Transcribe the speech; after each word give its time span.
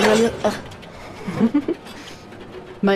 en 0.00 0.06
realidad. 0.06 0.32
ah. 0.44 0.52
Va 2.86 2.94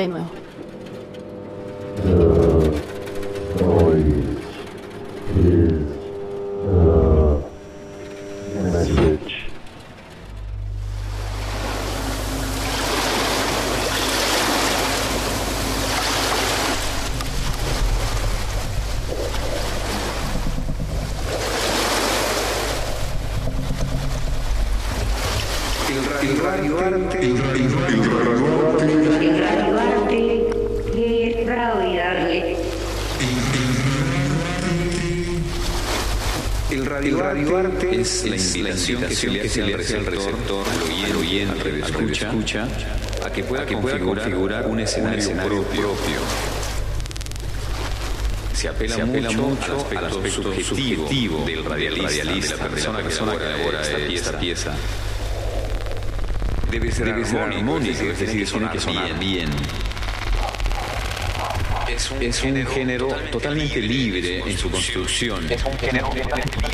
invitación 38.92 39.34
que 39.34 39.48
se 39.48 39.62
le 39.62 39.74
hace 39.74 39.96
al 39.96 40.06
receptor, 40.06 40.66
al 41.04 41.16
oyente, 41.16 41.68
al 41.68 41.76
escucha, 41.76 42.28
escucha, 42.28 42.68
a 43.24 43.30
que 43.30 43.44
pueda, 43.44 43.64
configurar, 43.98 44.66
un 44.66 44.80
escenario, 44.80 45.30
propio. 45.32 45.90
Se 48.54 48.68
apela, 48.68 48.96
mucho, 49.32 49.86
al 49.96 50.04
aspecto, 50.06 50.54
subjetivo, 50.62 51.44
del 51.44 51.64
radialista, 51.64 52.56
de 52.56 52.62
la 52.62 52.68
persona, 52.68 53.02
que 53.02 53.42
elabora 53.42 53.82
esta 53.82 54.38
pieza. 54.38 54.74
Debe 56.70 56.90
ser, 56.90 57.08
armónico, 57.10 58.04
es 58.04 58.18
decir, 58.18 58.48
tiene 58.48 58.70
que 58.70 58.80
sonar 58.80 59.18
bien. 59.18 59.50
Es 62.20 62.42
un, 62.42 62.66
género 62.66 63.08
totalmente 63.30 63.80
libre 63.80 64.40
en 64.40 64.58
su 64.58 64.70
construcción. 64.70 65.50
Es 65.50 65.64
un 65.64 65.78
género 65.78 66.08
totalmente 66.08 66.56
libre 66.56 66.73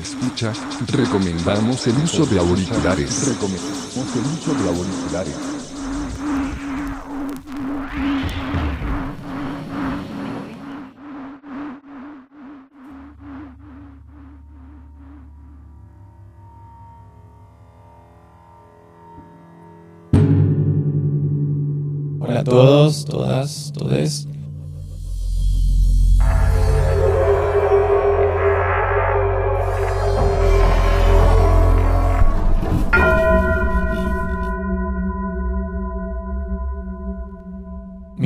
Escucha, 0.03 0.53
recomendamos 0.89 1.87
el 1.87 1.97
uso 1.99 2.27
de 2.27 2.39
auriculares. 2.39 3.29
Recomendamos 3.29 4.17
el 4.17 4.25
uso 4.37 4.55
de 4.55 4.69
auriculares. 4.69 5.37
Hola 22.21 22.41
a 22.41 22.45
todos, 22.45 23.05
todas, 23.05 23.73
todes. 23.73 24.32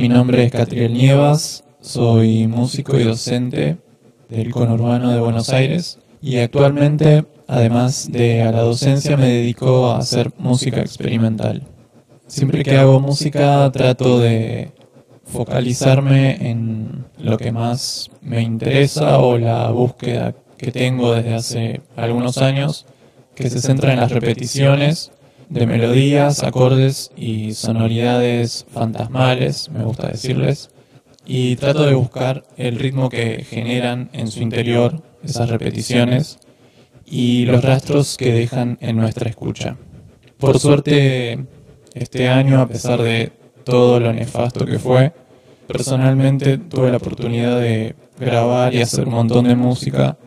Mi 0.07 0.13
nombre 0.13 0.45
es 0.45 0.53
Catriel 0.53 0.93
Nievas, 0.93 1.65
soy 1.81 2.47
músico 2.47 2.97
y 2.97 3.03
docente 3.03 3.75
del 4.29 4.51
conurbano 4.51 5.11
de 5.11 5.19
Buenos 5.19 5.49
Aires 5.49 5.99
y 6.21 6.37
actualmente, 6.37 7.25
además 7.45 8.09
de 8.09 8.41
a 8.41 8.53
la 8.53 8.61
docencia, 8.61 9.17
me 9.17 9.27
dedico 9.27 9.91
a 9.91 9.97
hacer 9.97 10.31
música 10.37 10.79
experimental. 10.79 11.63
Siempre 12.25 12.63
que 12.63 12.77
hago 12.77 13.01
música 13.01 13.69
trato 13.73 14.21
de 14.21 14.71
focalizarme 15.25 16.51
en 16.51 17.03
lo 17.17 17.37
que 17.37 17.51
más 17.51 18.09
me 18.21 18.41
interesa 18.41 19.17
o 19.17 19.37
la 19.37 19.69
búsqueda 19.71 20.33
que 20.57 20.71
tengo 20.71 21.15
desde 21.15 21.33
hace 21.33 21.81
algunos 21.97 22.37
años, 22.37 22.85
que 23.35 23.49
se 23.49 23.59
centra 23.59 23.91
en 23.91 23.99
las 23.99 24.13
repeticiones 24.13 25.11
de 25.49 25.65
melodías, 25.65 26.43
acordes 26.43 27.11
y 27.15 27.53
sonoridades 27.53 28.65
fantasmales, 28.71 29.69
me 29.69 29.83
gusta 29.83 30.07
decirles, 30.07 30.69
y 31.25 31.55
trato 31.57 31.85
de 31.85 31.93
buscar 31.93 32.43
el 32.57 32.79
ritmo 32.79 33.09
que 33.09 33.43
generan 33.43 34.09
en 34.13 34.29
su 34.29 34.41
interior 34.41 35.03
esas 35.23 35.49
repeticiones 35.49 36.39
y 37.05 37.45
los 37.45 37.63
rastros 37.63 38.17
que 38.17 38.33
dejan 38.33 38.77
en 38.81 38.97
nuestra 38.97 39.29
escucha. 39.29 39.77
Por 40.37 40.59
suerte, 40.59 41.45
este 41.93 42.29
año, 42.29 42.61
a 42.61 42.67
pesar 42.67 43.01
de 43.01 43.31
todo 43.63 43.99
lo 43.99 44.13
nefasto 44.13 44.65
que 44.65 44.79
fue, 44.79 45.13
personalmente 45.67 46.57
tuve 46.57 46.91
la 46.91 46.97
oportunidad 46.97 47.59
de 47.59 47.95
grabar 48.19 48.73
y 48.73 48.81
hacer 48.81 49.07
un 49.07 49.13
montón 49.13 49.45
de 49.45 49.55
música 49.55 50.17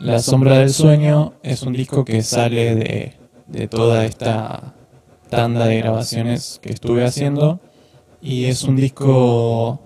La 0.00 0.18
Sombra 0.18 0.60
del 0.60 0.70
Sueño 0.70 1.34
es 1.42 1.62
un 1.62 1.74
disco 1.74 2.06
que 2.06 2.22
sale 2.22 2.74
de, 2.74 3.12
de 3.48 3.68
toda 3.68 4.06
esta 4.06 4.74
tanda 5.28 5.66
de 5.66 5.76
grabaciones 5.76 6.58
que 6.62 6.72
estuve 6.72 7.04
haciendo 7.04 7.60
y 8.22 8.46
es 8.46 8.62
un 8.62 8.76
disco 8.76 9.78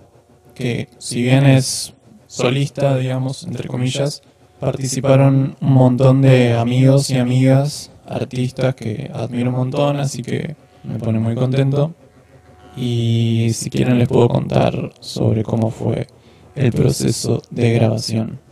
que 0.53 0.87
si 0.99 1.21
bien 1.21 1.45
es 1.45 1.95
solista, 2.27 2.95
digamos, 2.95 3.43
entre 3.43 3.67
comillas, 3.67 4.21
participaron 4.57 5.57
un 5.59 5.73
montón 5.73 6.21
de 6.21 6.53
amigos 6.53 7.09
y 7.09 7.17
amigas, 7.17 7.91
artistas 8.05 8.73
que 8.73 9.11
admiro 9.13 9.49
un 9.49 9.57
montón, 9.57 9.97
así 9.97 10.21
que 10.21 10.55
me 10.85 10.97
pone 10.97 11.19
muy 11.19 11.35
contento. 11.35 11.93
Y 12.77 13.49
si 13.51 13.69
quieren 13.69 13.99
les 13.99 14.07
puedo 14.07 14.29
contar 14.29 14.93
sobre 15.01 15.43
cómo 15.43 15.71
fue 15.71 16.07
el 16.55 16.71
proceso 16.71 17.41
de 17.51 17.73
grabación. 17.73 18.44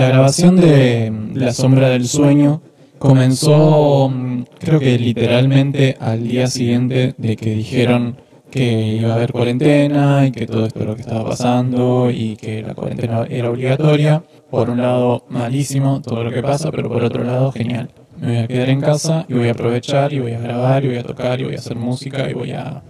La 0.00 0.08
grabación 0.08 0.56
de 0.56 1.12
La 1.34 1.52
sombra 1.52 1.90
del 1.90 2.08
sueño 2.08 2.62
comenzó, 2.98 4.08
mm, 4.08 4.44
creo 4.58 4.80
que 4.80 4.98
literalmente 4.98 5.94
al 6.00 6.26
día 6.26 6.46
siguiente 6.46 7.14
de 7.18 7.36
que 7.36 7.50
dijeron 7.50 8.16
que 8.50 8.94
iba 8.94 9.10
a 9.10 9.16
haber 9.16 9.30
cuarentena 9.30 10.26
y 10.26 10.32
que 10.32 10.46
todo 10.46 10.64
esto 10.64 10.80
es 10.80 10.86
lo 10.86 10.94
que 10.96 11.02
estaba 11.02 11.28
pasando 11.28 12.10
y 12.10 12.36
que 12.36 12.62
la 12.62 12.74
cuarentena 12.74 13.26
era 13.28 13.50
obligatoria. 13.50 14.22
Por 14.50 14.70
un 14.70 14.80
lado, 14.80 15.26
malísimo 15.28 16.00
todo 16.00 16.24
lo 16.24 16.30
que 16.30 16.42
pasa, 16.42 16.70
pero 16.70 16.88
por 16.88 17.04
otro 17.04 17.22
lado, 17.22 17.52
genial. 17.52 17.90
Me 18.18 18.28
voy 18.28 18.36
a 18.38 18.48
quedar 18.48 18.70
en 18.70 18.80
casa 18.80 19.26
y 19.28 19.34
voy 19.34 19.48
a 19.48 19.52
aprovechar 19.52 20.14
y 20.14 20.20
voy 20.20 20.32
a 20.32 20.40
grabar 20.40 20.82
y 20.82 20.88
voy 20.88 20.96
a 20.96 21.02
tocar 21.02 21.42
y 21.42 21.44
voy 21.44 21.56
a 21.56 21.58
hacer 21.58 21.76
música 21.76 22.30
y 22.30 22.32
voy 22.32 22.52
a... 22.52 22.82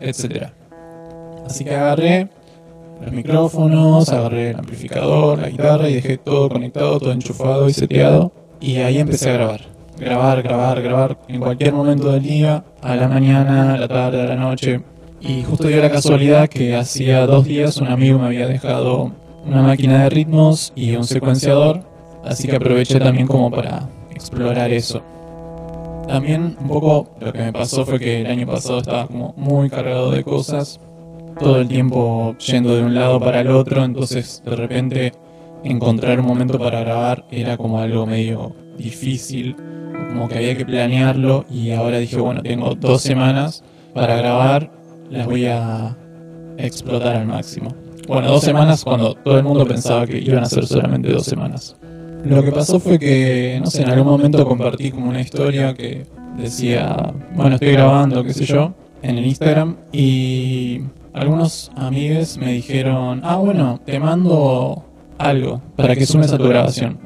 etcétera. 0.00 0.54
Así 1.44 1.62
que 1.62 1.74
agarré 1.74 2.30
los 3.02 3.12
micrófonos, 3.12 4.08
agarré 4.08 4.50
el 4.50 4.56
amplificador, 4.56 5.38
la 5.38 5.48
guitarra 5.48 5.88
y 5.88 5.94
dejé 5.94 6.18
todo 6.18 6.48
conectado, 6.48 6.98
todo 6.98 7.12
enchufado 7.12 7.68
y 7.68 7.72
seteado. 7.72 8.32
Y 8.60 8.76
ahí 8.76 8.98
empecé 8.98 9.30
a 9.30 9.34
grabar. 9.34 9.60
Grabar, 9.98 10.42
grabar, 10.42 10.82
grabar 10.82 11.18
en 11.28 11.40
cualquier 11.40 11.72
momento 11.72 12.12
del 12.12 12.22
día, 12.22 12.64
a 12.82 12.96
la 12.96 13.08
mañana, 13.08 13.74
a 13.74 13.76
la 13.78 13.88
tarde, 13.88 14.22
a 14.22 14.26
la 14.26 14.36
noche. 14.36 14.80
Y 15.20 15.42
justo 15.42 15.66
dio 15.66 15.82
la 15.82 15.90
casualidad 15.90 16.48
que 16.48 16.76
hacía 16.76 17.26
dos 17.26 17.44
días 17.44 17.78
un 17.78 17.88
amigo 17.88 18.18
me 18.18 18.26
había 18.26 18.46
dejado 18.46 19.10
una 19.44 19.62
máquina 19.62 20.04
de 20.04 20.10
ritmos 20.10 20.72
y 20.76 20.94
un 20.94 21.04
secuenciador, 21.04 21.82
así 22.24 22.46
que 22.46 22.56
aproveché 22.56 23.00
también 23.00 23.26
como 23.26 23.50
para 23.50 23.88
explorar 24.12 24.72
eso. 24.72 25.02
También 26.06 26.56
un 26.60 26.68
poco 26.68 27.08
lo 27.20 27.32
que 27.32 27.38
me 27.40 27.52
pasó 27.52 27.84
fue 27.84 27.98
que 27.98 28.20
el 28.20 28.26
año 28.28 28.46
pasado 28.46 28.78
estaba 28.78 29.06
como 29.06 29.34
muy 29.36 29.68
cargado 29.68 30.10
de 30.10 30.22
cosas, 30.22 30.80
todo 31.38 31.60
el 31.60 31.68
tiempo 31.68 32.36
yendo 32.38 32.76
de 32.76 32.82
un 32.82 32.94
lado 32.94 33.20
para 33.20 33.40
el 33.40 33.48
otro, 33.48 33.84
entonces 33.84 34.42
de 34.44 34.56
repente 34.56 35.12
encontrar 35.64 36.20
un 36.20 36.26
momento 36.26 36.58
para 36.58 36.80
grabar 36.80 37.24
era 37.30 37.56
como 37.56 37.80
algo 37.80 38.06
medio 38.06 38.54
difícil, 38.76 39.56
como 40.08 40.28
que 40.28 40.38
había 40.38 40.56
que 40.56 40.64
planearlo 40.64 41.44
y 41.50 41.70
ahora 41.70 41.98
dije, 41.98 42.16
bueno, 42.16 42.42
tengo 42.42 42.74
dos 42.74 43.02
semanas 43.02 43.62
para 43.94 44.16
grabar, 44.16 44.70
las 45.10 45.26
voy 45.26 45.46
a 45.46 45.96
explotar 46.56 47.16
al 47.16 47.26
máximo. 47.26 47.74
Bueno, 48.06 48.28
dos 48.28 48.42
semanas 48.42 48.84
cuando 48.84 49.14
todo 49.14 49.36
el 49.36 49.44
mundo 49.44 49.66
pensaba 49.66 50.06
que 50.06 50.18
iban 50.18 50.42
a 50.42 50.46
ser 50.46 50.66
solamente 50.66 51.12
dos 51.12 51.24
semanas. 51.24 51.76
Lo 52.24 52.42
que 52.42 52.50
pasó 52.50 52.80
fue 52.80 52.98
que, 52.98 53.60
no 53.62 53.70
sé, 53.70 53.82
en 53.82 53.90
algún 53.90 54.08
momento 54.08 54.46
compartí 54.46 54.90
como 54.90 55.08
una 55.08 55.20
historia 55.20 55.74
que 55.74 56.04
decía, 56.36 57.12
bueno, 57.34 57.54
estoy 57.56 57.72
grabando, 57.72 58.24
qué 58.24 58.32
sé 58.32 58.44
yo, 58.44 58.74
en 59.02 59.18
el 59.18 59.26
Instagram 59.26 59.76
y 59.92 60.80
algunos 61.18 61.70
amigos 61.74 62.38
me 62.38 62.52
dijeron, 62.52 63.20
ah, 63.24 63.36
bueno, 63.36 63.80
te 63.84 63.98
mando 63.98 64.84
algo 65.18 65.60
para 65.76 65.94
que 65.96 66.06
sumes 66.06 66.32
a 66.32 66.38
tu 66.38 66.48
grabación. 66.48 66.98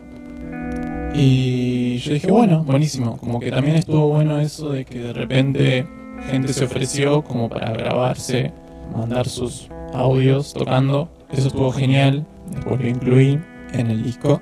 Y 1.15 1.99
yo 1.99 2.15
dije, 2.15 2.31
bueno, 2.31 2.65
buenísimo. 2.65 3.17
Como 3.17 3.41
que 3.41 3.51
también 3.51 3.77
estuvo 3.77 4.09
bueno 4.09 4.39
eso 4.39 4.71
de 4.71 4.85
que 4.85 4.99
de 4.99 5.13
repente 5.13 5.87
gente 6.31 6.53
se 6.53 6.65
ofreció 6.65 7.23
como 7.23 7.49
para 7.49 7.73
grabarse, 7.73 8.53
mandar 8.95 9.29
sus 9.29 9.69
audios 9.93 10.55
tocando. 10.55 11.09
Eso 11.31 11.49
estuvo 11.49 11.73
genial. 11.73 12.27
Después 12.51 12.81
lo 12.81 12.89
incluí 12.89 13.39
en 13.73 13.91
el 13.91 14.03
disco. 14.03 14.41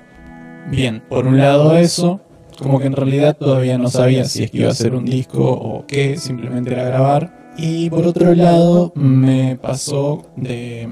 Bien, 0.69 1.01
por 1.09 1.27
un 1.27 1.37
lado 1.37 1.75
eso, 1.77 2.21
como 2.59 2.79
que 2.79 2.87
en 2.87 2.93
realidad 2.93 3.35
todavía 3.35 3.77
no 3.77 3.89
sabía 3.89 4.25
si 4.25 4.43
es 4.43 4.51
que 4.51 4.59
iba 4.59 4.69
a 4.69 4.75
ser 4.75 4.95
un 4.95 5.05
disco 5.05 5.43
o 5.43 5.85
qué, 5.87 6.17
simplemente 6.17 6.71
era 6.71 6.83
grabar. 6.83 7.40
Y 7.57 7.89
por 7.89 8.07
otro 8.07 8.33
lado 8.33 8.91
me 8.95 9.57
pasó 9.57 10.23
de 10.35 10.87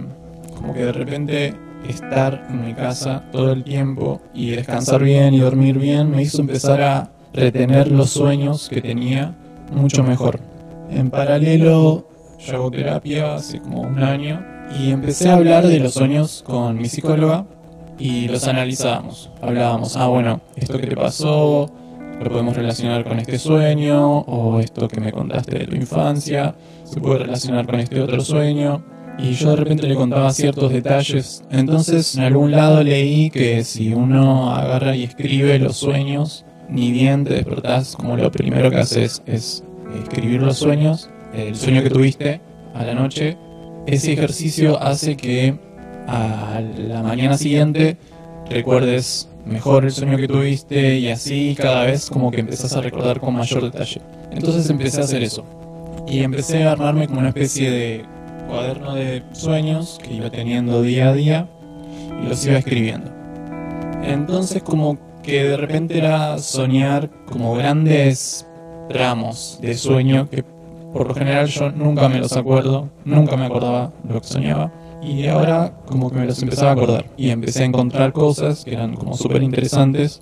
como 0.56 0.74
que 0.74 0.86
de 0.86 0.92
repente 0.92 1.56
estar 1.88 2.46
en 2.50 2.66
mi 2.66 2.74
casa 2.74 3.24
todo 3.32 3.54
el 3.54 3.64
tiempo 3.64 4.22
y 4.34 4.52
descansar 4.52 5.04
bien 5.04 5.34
y 5.34 5.40
dormir 5.40 5.80
bien 5.80 6.12
me 6.12 6.22
hizo 6.22 6.42
empezar 6.42 6.82
a 6.82 7.12
retener 7.34 7.92
los 7.92 8.10
sueños 8.10 8.68
que 8.70 8.82
tenía 8.82 9.36
mucho 9.74 10.04
mejor. 10.04 10.40
En 10.90 11.10
paralelo, 11.10 12.08
yo 12.40 12.56
hago 12.56 12.72
terapia 12.72 13.36
hace 13.36 13.60
como 13.60 13.82
un 13.82 14.04
año 14.04 14.44
y 14.80 14.92
empecé 14.92 15.30
a 15.30 15.36
hablar 15.36 15.68
de 15.68 15.80
los 15.80 15.94
sueños 15.94 16.44
con 16.46 16.78
mi 16.78 16.90
psicóloga 16.90 17.46
y 17.98 18.28
los 18.28 18.48
analizábamos. 18.48 19.30
Hablábamos, 19.42 19.96
ah, 19.98 20.08
bueno, 20.08 20.42
esto 20.56 20.78
que 20.80 20.88
te 20.88 20.96
pasó, 20.96 21.70
lo 22.20 22.30
podemos 22.30 22.56
relacionar 22.56 23.04
con 23.06 23.20
este 23.20 23.40
sueño, 23.40 24.20
o 24.20 24.60
esto 24.60 24.88
que 24.88 25.00
me 25.00 25.12
contaste 25.12 25.60
de 25.60 25.68
tu 25.68 25.76
infancia, 25.76 26.56
se 26.84 27.00
puede 27.00 27.20
relacionar 27.20 27.66
con 27.66 27.80
este 27.80 28.02
otro 28.02 28.22
sueño. 28.22 28.84
Y 29.18 29.34
yo 29.34 29.52
de 29.52 29.58
repente 29.58 29.88
le 29.88 29.96
contaba 29.96 30.32
ciertos 30.32 30.72
detalles. 30.72 31.44
Entonces, 31.52 32.16
en 32.16 32.24
algún 32.24 32.52
lado 32.52 32.84
leí 32.84 33.30
que 33.30 33.64
si 33.64 33.94
uno 33.94 34.54
agarra 34.54 34.96
y 34.96 35.04
escribe 35.04 35.60
los 35.60 35.76
sueños, 35.76 36.46
ni 36.70 36.92
bien 36.92 37.26
te 37.26 37.34
despertás, 37.34 37.96
como 37.96 38.16
lo 38.16 38.32
primero 38.32 38.70
que 38.70 38.78
haces 38.78 39.22
es 39.26 39.64
escribir 40.04 40.42
los 40.42 40.58
sueños, 40.58 41.10
el 41.34 41.56
sueño 41.56 41.84
que 41.84 41.90
tuviste 41.90 42.42
a 42.74 42.86
la 42.86 42.94
noche, 42.94 43.38
ese 43.88 44.14
ejercicio 44.14 44.82
hace 44.82 45.18
que 45.18 45.58
a 46.08 46.62
la 46.78 47.04
mañana 47.04 47.38
siguiente 47.38 47.98
recuerdes 48.50 49.30
mejor 49.50 49.86
el 49.86 49.92
sueño 49.92 50.18
que 50.18 50.28
tuviste 50.28 50.98
y 50.98 51.10
así 51.10 51.56
cada 51.58 51.86
vez 51.86 52.10
como 52.10 52.32
que 52.32 52.40
empezás 52.40 52.74
a 52.74 52.82
recordar 52.82 53.20
con 53.20 53.36
mayor 53.36 53.64
detalle. 53.64 54.02
Entonces 54.32 54.70
empecé 54.70 55.02
a 55.02 55.04
hacer 55.04 55.24
eso. 55.24 55.44
Y 56.08 56.24
empecé 56.24 56.64
a 56.64 56.72
armarme 56.72 57.08
como 57.08 57.20
una 57.20 57.30
especie 57.30 57.70
de 57.70 58.06
cuaderno 58.48 58.96
de 58.96 59.24
sueños 59.34 60.00
que 60.02 60.14
iba 60.14 60.30
teniendo 60.30 60.82
día 60.82 61.10
a 61.10 61.14
día 61.14 61.48
y 62.24 62.28
los 62.28 62.46
iba 62.46 62.58
escribiendo. 62.58 63.12
Entonces 64.04 64.64
como 64.64 64.98
que 65.24 65.44
de 65.44 65.58
repente 65.58 65.98
era 65.98 66.38
soñar 66.38 67.10
como 67.28 67.54
grandes 67.56 68.48
tramos 68.90 69.60
de 69.62 69.76
sueño 69.76 70.30
que 70.30 70.44
por 70.94 71.08
lo 71.08 71.14
general 71.14 71.48
yo 71.48 71.72
nunca 71.72 72.10
me 72.10 72.20
los 72.20 72.36
acuerdo, 72.36 72.90
nunca 73.06 73.38
me 73.38 73.46
acordaba 73.46 73.92
lo 74.08 74.20
que 74.20 74.28
soñaba. 74.28 74.72
Y 75.02 75.28
ahora 75.28 75.74
como 75.86 76.10
que 76.10 76.18
me 76.18 76.26
los 76.26 76.42
empezaba 76.42 76.72
a 76.72 76.74
acordar 76.74 77.06
y 77.16 77.30
empecé 77.30 77.64
a 77.64 77.66
encontrar 77.66 78.12
cosas 78.12 78.66
que 78.66 78.74
eran 78.74 78.96
como 78.96 79.16
súper 79.16 79.44
interesantes. 79.44 80.22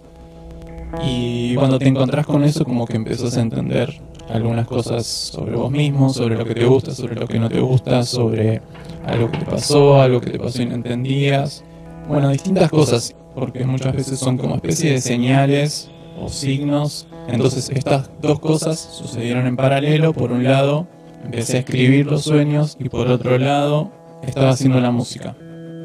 Y 1.04 1.56
cuando 1.56 1.80
te 1.80 1.88
encontrás 1.88 2.26
con 2.26 2.44
eso 2.44 2.64
como 2.64 2.86
que 2.86 2.96
empezás 2.96 3.38
a 3.38 3.42
entender 3.42 4.00
algunas 4.30 4.68
cosas 4.68 5.06
sobre 5.06 5.56
vos 5.56 5.72
mismo, 5.72 6.10
sobre 6.10 6.38
lo 6.38 6.46
que 6.46 6.54
te 6.54 6.66
gusta, 6.66 6.92
sobre 6.92 7.16
lo 7.16 7.28
que 7.28 7.40
no 7.40 7.50
te 7.50 7.60
gusta, 7.60 8.04
sobre 8.04 8.62
algo 9.06 9.32
que 9.32 9.38
te 9.40 9.46
pasó, 9.46 10.02
algo 10.02 10.22
que 10.22 10.32
te 10.32 10.40
pasó 10.40 10.62
y 10.62 10.66
no 10.66 10.76
entendías. 10.76 11.64
Bueno, 12.08 12.30
distintas 12.30 12.70
cosas, 12.70 13.16
porque 13.36 13.66
muchas 13.66 13.94
veces 13.94 14.20
son 14.20 14.38
como 14.38 14.56
especie 14.56 14.92
de 14.92 15.02
señales 15.02 15.90
o 16.22 16.30
signos. 16.30 17.08
Entonces 17.28 17.70
estas 17.70 18.10
dos 18.22 18.40
cosas 18.40 18.80
sucedieron 18.80 19.48
en 19.48 19.56
paralelo. 19.56 20.14
Por 20.14 20.32
un 20.32 20.44
lado, 20.44 20.88
empecé 21.24 21.58
a 21.58 21.60
escribir 21.62 22.06
los 22.06 22.24
sueños 22.24 22.78
y 22.80 22.90
por 22.90 23.08
otro 23.08 23.38
lado, 23.38 23.92
estaba 24.24 24.50
haciendo 24.50 24.80
la 24.80 24.92
música. 24.92 25.36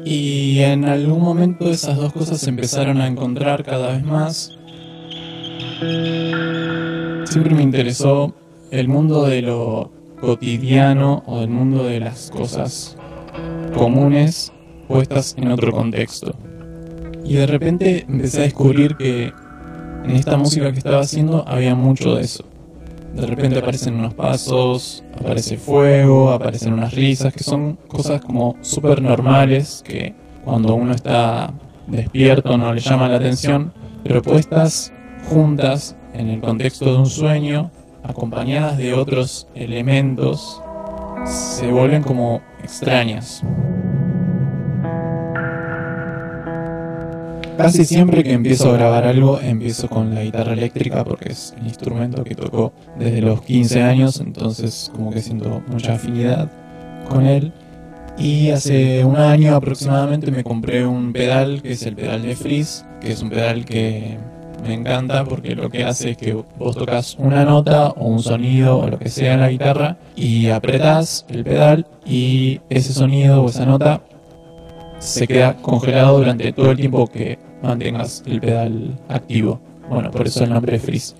Y 0.05 0.59
en 0.59 0.85
algún 0.85 1.21
momento 1.21 1.69
esas 1.69 1.97
dos 1.97 2.11
cosas 2.11 2.39
se 2.39 2.49
empezaron 2.49 2.99
a 2.99 3.07
encontrar 3.07 3.63
cada 3.63 3.93
vez 3.93 4.03
más. 4.03 4.57
Siempre 7.25 7.55
me 7.55 7.63
interesó 7.63 8.33
el 8.71 8.87
mundo 8.87 9.25
de 9.25 9.41
lo 9.41 9.91
cotidiano 10.19 11.23
o 11.25 11.41
el 11.41 11.49
mundo 11.49 11.83
de 11.83 11.99
las 11.99 12.31
cosas 12.31 12.97
comunes 13.73 14.51
puestas 14.87 15.35
en 15.37 15.51
otro 15.51 15.71
contexto. 15.71 16.35
Y 17.23 17.35
de 17.35 17.47
repente 17.47 18.05
empecé 18.07 18.41
a 18.41 18.43
descubrir 18.43 18.95
que 18.97 19.31
en 20.03 20.11
esta 20.11 20.37
música 20.37 20.71
que 20.71 20.79
estaba 20.79 20.99
haciendo 20.99 21.47
había 21.47 21.75
mucho 21.75 22.15
de 22.15 22.23
eso. 22.23 22.45
De 23.13 23.27
repente 23.27 23.59
aparecen 23.59 23.95
unos 23.95 24.13
pasos, 24.15 25.03
aparece 25.19 25.57
fuego, 25.57 26.31
aparecen 26.31 26.73
unas 26.73 26.93
risas, 26.93 27.33
que 27.33 27.43
son 27.43 27.77
cosas 27.87 28.21
como 28.21 28.55
súper 28.61 29.01
normales 29.01 29.83
que 29.85 30.15
cuando 30.43 30.73
uno 30.75 30.93
está 30.93 31.53
despierto 31.87 32.57
no 32.57 32.73
le 32.73 32.81
llama 32.81 33.07
la 33.07 33.17
atención, 33.17 33.71
pero 34.03 34.21
puestas 34.21 34.91
juntas 35.29 35.95
en 36.13 36.29
el 36.29 36.41
contexto 36.41 36.85
de 36.85 36.97
un 36.97 37.05
sueño, 37.05 37.71
acompañadas 38.03 38.77
de 38.77 38.93
otros 38.93 39.47
elementos, 39.55 40.61
se 41.25 41.71
vuelven 41.71 42.03
como 42.03 42.41
extrañas. 42.63 43.43
Casi 47.57 47.85
siempre 47.85 48.23
que 48.23 48.33
empiezo 48.33 48.71
a 48.71 48.73
grabar 48.73 49.05
algo, 49.05 49.39
empiezo 49.39 49.87
con 49.87 50.15
la 50.15 50.23
guitarra 50.23 50.53
eléctrica 50.53 51.03
porque 51.03 51.31
es 51.31 51.53
el 51.59 51.67
instrumento 51.67 52.23
que 52.23 52.35
toco 52.35 52.73
desde 52.97 53.21
los 53.21 53.41
15 53.41 53.81
años, 53.81 54.19
entonces 54.19 54.91
como 54.93 55.11
que 55.11 55.21
siento 55.21 55.61
mucha 55.67 55.93
afinidad 55.93 56.51
con 57.07 57.25
él. 57.25 57.53
Y 58.17 58.49
hace 58.49 59.03
un 59.05 59.17
año 59.17 59.55
aproximadamente 59.55 60.31
me 60.31 60.43
compré 60.43 60.85
un 60.85 61.13
pedal 61.13 61.61
que 61.61 61.71
es 61.73 61.83
el 61.85 61.95
pedal 61.95 62.21
de 62.23 62.35
Freeze, 62.35 62.85
que 63.01 63.11
es 63.11 63.21
un 63.21 63.29
pedal 63.29 63.65
que 63.65 64.17
me 64.63 64.73
encanta 64.73 65.23
porque 65.23 65.55
lo 65.55 65.69
que 65.69 65.83
hace 65.83 66.11
es 66.11 66.17
que 66.17 66.33
vos 66.33 66.75
tocas 66.75 67.15
una 67.19 67.43
nota 67.43 67.89
o 67.89 68.07
un 68.07 68.21
sonido 68.21 68.79
o 68.79 68.87
lo 68.87 68.97
que 68.97 69.09
sea 69.09 69.33
en 69.33 69.41
la 69.41 69.49
guitarra 69.49 69.97
y 70.15 70.49
apretás 70.49 71.25
el 71.29 71.43
pedal 71.43 71.85
y 72.05 72.61
ese 72.69 72.93
sonido 72.93 73.43
o 73.43 73.49
esa 73.49 73.65
nota 73.65 74.01
se 75.03 75.27
queda 75.27 75.55
congelado 75.57 76.17
durante 76.17 76.51
todo 76.53 76.71
el 76.71 76.77
tiempo 76.77 77.07
que 77.07 77.37
mantengas 77.61 78.23
el 78.25 78.39
pedal 78.39 78.97
activo. 79.09 79.59
Bueno, 79.89 80.09
por 80.11 80.25
eso 80.25 80.43
el 80.43 80.51
nombre 80.51 80.77
es 80.77 80.81
Freeze. 80.81 81.15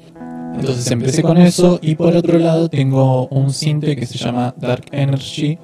Entonces 0.56 0.90
empecé 0.92 1.22
con 1.22 1.38
eso 1.38 1.80
y 1.82 1.96
por 1.96 2.16
otro 2.16 2.38
lado 2.40 2.70
tengo 2.70 3.28
un 3.28 3.52
cinte 3.52 3.96
que 3.96 4.06
se 4.06 4.18
llama 4.18 4.54
Dark 4.58 4.86
Energy, 4.92 5.58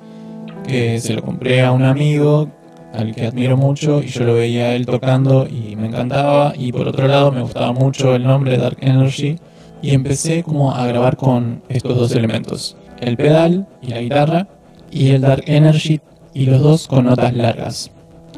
que 0.67 0.99
se 0.99 1.13
lo 1.13 1.21
compré 1.21 1.61
a 1.61 1.71
un 1.71 1.83
amigo 1.83 2.49
al 2.93 3.13
que 3.13 3.27
admiro 3.27 3.55
mucho 3.55 4.01
y 4.01 4.07
yo 4.07 4.23
lo 4.23 4.33
veía 4.33 4.75
él 4.75 4.85
tocando 4.85 5.47
y 5.47 5.75
me 5.75 5.87
encantaba 5.87 6.53
y 6.57 6.71
por 6.71 6.87
otro 6.87 7.07
lado 7.07 7.31
me 7.31 7.41
gustaba 7.41 7.71
mucho 7.71 8.15
el 8.15 8.23
nombre 8.23 8.57
Dark 8.57 8.77
Energy 8.81 9.37
y 9.81 9.91
empecé 9.91 10.43
como 10.43 10.73
a 10.73 10.85
grabar 10.87 11.15
con 11.15 11.61
estos 11.69 11.95
dos 11.95 12.15
elementos, 12.15 12.75
el 12.99 13.15
pedal 13.15 13.67
y 13.81 13.87
la 13.87 14.01
guitarra 14.01 14.47
y 14.91 15.11
el 15.11 15.21
Dark 15.21 15.43
Energy 15.45 16.01
y 16.33 16.47
los 16.47 16.61
dos 16.61 16.87
con 16.87 17.05
notas 17.05 17.33
largas. 17.33 17.91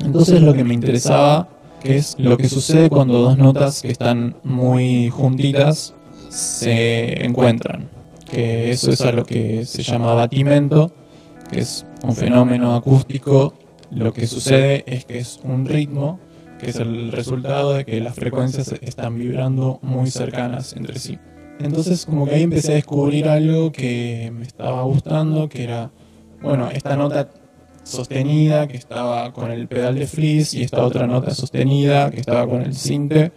Entonces 0.03 0.41
lo 0.41 0.53
que 0.53 0.63
me 0.63 0.73
interesaba 0.73 1.47
que 1.81 1.97
es 1.97 2.15
lo 2.19 2.37
que 2.37 2.47
sucede 2.47 2.89
cuando 2.89 3.19
dos 3.19 3.37
notas 3.37 3.81
que 3.81 3.91
están 3.91 4.35
muy 4.43 5.09
juntitas 5.09 5.95
se 6.29 7.25
encuentran, 7.25 7.89
que 8.29 8.71
eso 8.71 8.91
es 8.91 9.01
a 9.01 9.11
lo 9.11 9.25
que 9.25 9.65
se 9.65 9.83
llama 9.83 10.13
batimento, 10.13 10.91
que 11.49 11.59
es 11.61 11.85
un 12.03 12.15
fenómeno 12.15 12.75
acústico. 12.75 13.53
Lo 13.89 14.13
que 14.13 14.25
sucede 14.25 14.85
es 14.87 15.03
que 15.03 15.17
es 15.17 15.39
un 15.43 15.65
ritmo 15.65 16.19
que 16.59 16.69
es 16.69 16.75
el 16.77 17.11
resultado 17.11 17.73
de 17.73 17.83
que 17.83 17.99
las 17.99 18.15
frecuencias 18.15 18.71
están 18.81 19.17
vibrando 19.17 19.79
muy 19.81 20.11
cercanas 20.11 20.73
entre 20.73 20.99
sí. 20.99 21.17
Entonces 21.59 22.05
como 22.05 22.25
que 22.25 22.35
ahí 22.35 22.43
empecé 22.43 22.73
a 22.73 22.75
descubrir 22.75 23.27
algo 23.27 23.71
que 23.71 24.31
me 24.33 24.43
estaba 24.43 24.83
gustando, 24.83 25.49
que 25.49 25.63
era, 25.63 25.91
bueno, 26.41 26.69
esta 26.71 26.95
nota 26.95 27.29
sostenida 27.83 28.67
que 28.67 28.77
estaba 28.77 29.33
con 29.33 29.51
el 29.51 29.67
pedal 29.67 29.95
de 29.95 30.07
freeze 30.07 30.57
y 30.57 30.63
esta 30.63 30.83
otra 30.83 31.07
nota 31.07 31.33
sostenida 31.33 32.09
que 32.11 32.19
estaba 32.19 32.47
con 32.47 32.61
el 32.61 32.75
cinte 32.75 33.31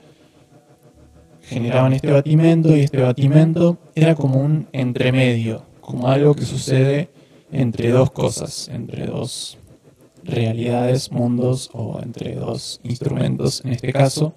generaban 1.42 1.92
este 1.92 2.10
batimento 2.10 2.76
y 2.76 2.80
este 2.80 3.00
batimento 3.00 3.78
era 3.94 4.14
como 4.14 4.40
un 4.40 4.66
entremedio, 4.72 5.64
como 5.80 6.08
algo 6.08 6.34
que 6.34 6.44
sucede 6.44 7.10
entre 7.52 7.90
dos 7.90 8.10
cosas, 8.10 8.68
entre 8.68 9.06
dos 9.06 9.58
realidades, 10.24 11.12
mundos 11.12 11.70
o 11.72 12.00
entre 12.02 12.34
dos 12.34 12.80
instrumentos 12.82 13.62
en 13.64 13.72
este 13.72 13.92
caso. 13.92 14.34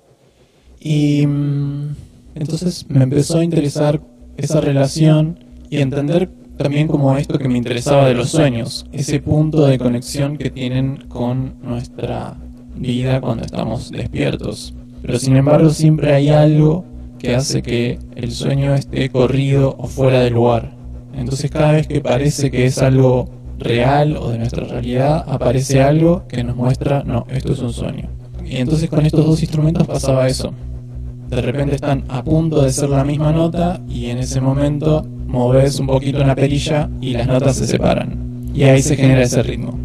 Y 0.79 1.25
mm, 1.25 1.95
entonces 2.35 2.85
me 2.89 3.03
empezó 3.03 3.39
a 3.39 3.43
interesar 3.43 4.01
esa 4.35 4.61
relación 4.61 5.39
y 5.69 5.79
entender 5.79 6.29
también 6.57 6.87
como 6.87 7.15
esto 7.17 7.37
que 7.37 7.47
me 7.47 7.57
interesaba 7.57 8.07
de 8.07 8.15
los 8.15 8.29
sueños, 8.29 8.85
ese 8.91 9.19
punto 9.19 9.65
de 9.65 9.77
conexión 9.77 10.37
que 10.37 10.49
tienen 10.49 11.05
con 11.07 11.55
nuestra 11.61 12.35
vida 12.75 13.21
cuando 13.21 13.45
estamos 13.45 13.91
despiertos. 13.91 14.73
Pero 15.01 15.19
sin 15.19 15.37
embargo 15.37 15.69
siempre 15.69 16.13
hay 16.13 16.29
algo 16.29 16.83
que 17.19 17.35
hace 17.35 17.61
que 17.61 17.99
el 18.15 18.31
sueño 18.31 18.73
esté 18.73 19.09
corrido 19.09 19.75
o 19.77 19.87
fuera 19.87 20.21
de 20.21 20.31
lugar. 20.31 20.75
Entonces 21.13 21.49
cada 21.49 21.73
vez 21.73 21.87
que 21.87 22.01
parece 22.01 22.51
que 22.51 22.65
es 22.65 22.79
algo 22.79 23.29
real 23.59 24.17
o 24.17 24.29
de 24.29 24.39
nuestra 24.39 24.65
realidad, 24.65 25.25
aparece 25.27 25.81
algo 25.81 26.27
que 26.27 26.43
nos 26.43 26.55
muestra, 26.55 27.03
no, 27.03 27.25
esto 27.29 27.53
es 27.53 27.59
un 27.59 27.73
sueño. 27.73 28.09
Y 28.45 28.57
entonces 28.57 28.89
con 28.89 29.05
estos 29.05 29.25
dos 29.25 29.41
instrumentos 29.41 29.87
pasaba 29.87 30.27
eso. 30.27 30.53
De 31.29 31.41
repente 31.41 31.75
están 31.75 32.03
a 32.07 32.23
punto 32.23 32.61
de 32.61 32.71
ser 32.71 32.89
la 32.89 33.03
misma 33.03 33.31
nota 33.31 33.81
y 33.87 34.07
en 34.07 34.19
ese 34.19 34.39
momento 34.39 35.05
moves 35.27 35.79
un 35.79 35.87
poquito 35.87 36.21
en 36.21 36.27
la 36.27 36.35
perilla 36.35 36.89
y 37.01 37.11
las 37.11 37.27
notas 37.27 37.57
se 37.57 37.67
separan. 37.67 38.49
Y 38.53 38.63
ahí 38.63 38.81
se 38.81 38.95
genera 38.95 39.23
ese 39.23 39.43
ritmo. 39.43 39.77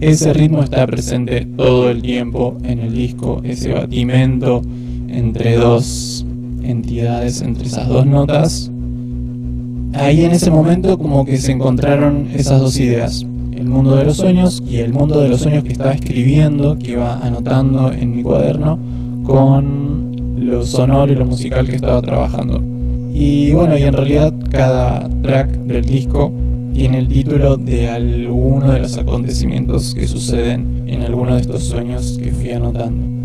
Ese 0.00 0.32
ritmo 0.32 0.62
está 0.62 0.86
presente 0.86 1.46
todo 1.56 1.90
el 1.90 2.00
tiempo 2.00 2.56
en 2.64 2.78
el 2.78 2.94
disco, 2.94 3.42
ese 3.44 3.72
batimento 3.72 4.62
entre 5.08 5.56
dos 5.56 6.24
entidades, 6.62 7.42
entre 7.42 7.66
esas 7.66 7.86
dos 7.88 8.06
notas. 8.06 8.70
Ahí 9.92 10.24
en 10.24 10.30
ese 10.30 10.50
momento 10.50 10.96
como 10.96 11.24
que 11.24 11.36
se 11.36 11.52
encontraron 11.52 12.28
esas 12.32 12.60
dos 12.60 12.78
ideas, 12.78 13.26
el 13.52 13.66
mundo 13.66 13.96
de 13.96 14.04
los 14.04 14.16
sueños 14.16 14.62
y 14.66 14.76
el 14.76 14.92
mundo 14.92 15.20
de 15.20 15.28
los 15.28 15.40
sueños 15.42 15.64
que 15.64 15.72
estaba 15.72 15.92
escribiendo, 15.92 16.78
que 16.78 16.92
iba 16.92 17.18
anotando 17.18 17.92
en 17.92 18.16
mi 18.16 18.22
cuaderno, 18.22 18.78
con 19.24 20.36
lo 20.38 20.64
sonoro 20.64 21.12
y 21.12 21.16
lo 21.16 21.26
musical 21.26 21.66
que 21.66 21.76
estaba 21.76 22.00
trabajando. 22.00 22.62
Y 23.12 23.52
bueno, 23.52 23.76
y 23.76 23.82
en 23.82 23.92
realidad 23.92 24.32
cada 24.50 25.08
track 25.22 25.50
del 25.50 25.84
disco 25.84 26.32
tiene 26.72 26.98
el 26.98 27.08
título 27.08 27.56
de 27.56 27.88
alguno 27.88 28.72
de 28.72 28.80
los 28.80 28.96
acontecimientos 28.96 29.94
que 29.94 30.06
suceden 30.06 30.84
en 30.86 31.02
alguno 31.02 31.34
de 31.34 31.42
estos 31.42 31.64
sueños 31.64 32.18
que 32.22 32.30
fui 32.30 32.52
anotando. 32.52 33.19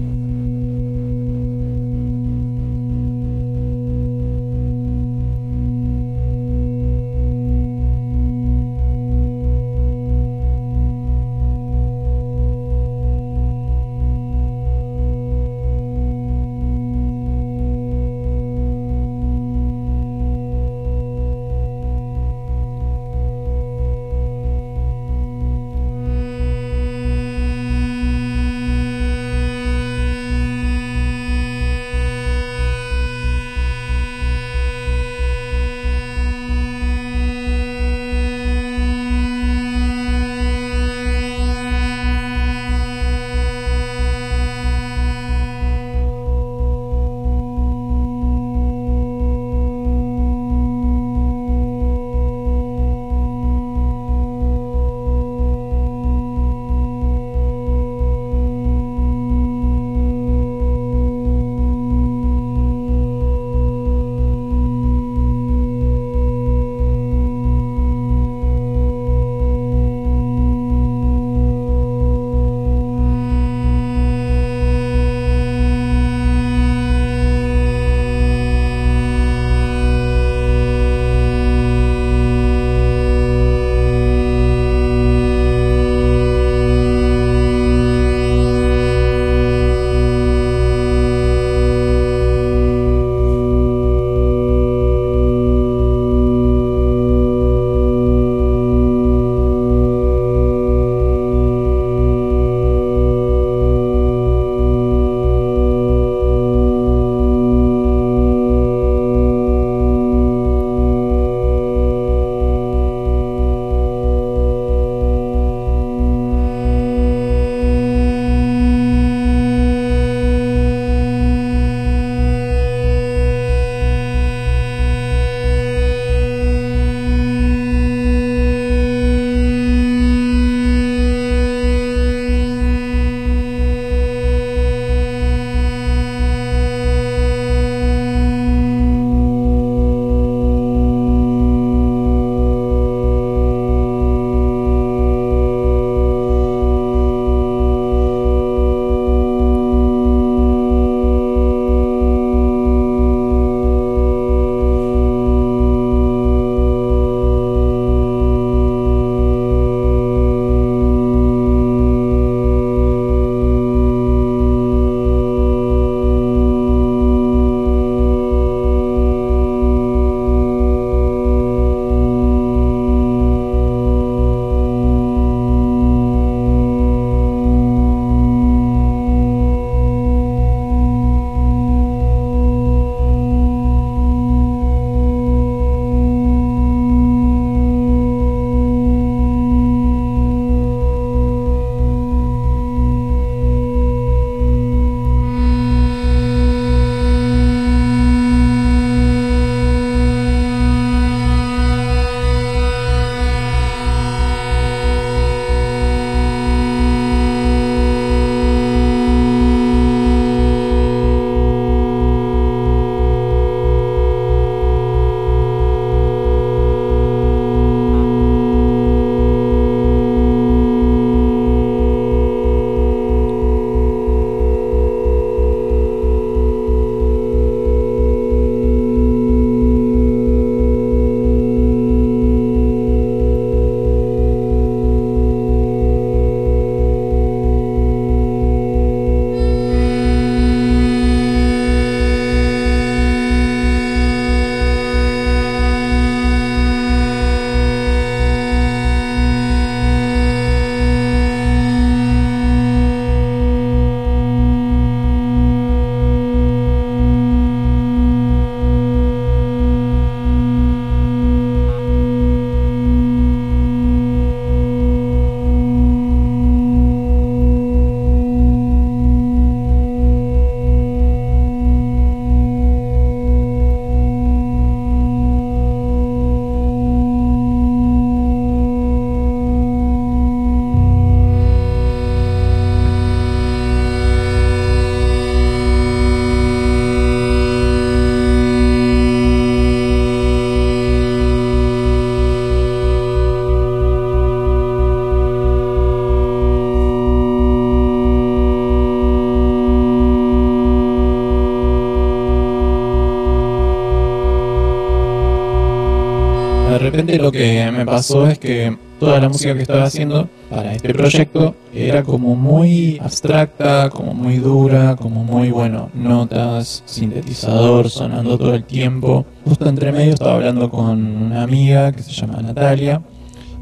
Pasó 307.85 308.27
es 308.27 308.39
que 308.39 308.77
toda 308.99 309.19
la 309.19 309.29
música 309.29 309.53
que 309.53 309.61
estaba 309.61 309.83
haciendo 309.83 310.29
para 310.49 310.73
este 310.73 310.93
proyecto 310.93 311.55
era 311.73 312.03
como 312.03 312.35
muy 312.35 312.99
abstracta, 313.01 313.89
como 313.89 314.13
muy 314.13 314.37
dura, 314.37 314.95
como 314.95 315.23
muy, 315.23 315.51
bueno, 315.51 315.89
notas, 315.93 316.83
sintetizador 316.85 317.89
sonando 317.89 318.37
todo 318.37 318.55
el 318.55 318.63
tiempo. 318.63 319.25
Justo 319.45 319.67
entre 319.67 319.91
medio 319.91 320.13
estaba 320.13 320.35
hablando 320.35 320.69
con 320.69 321.05
una 321.05 321.43
amiga 321.43 321.91
que 321.91 322.03
se 322.03 322.11
llama 322.11 322.41
Natalia 322.41 323.01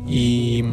y 0.08 0.64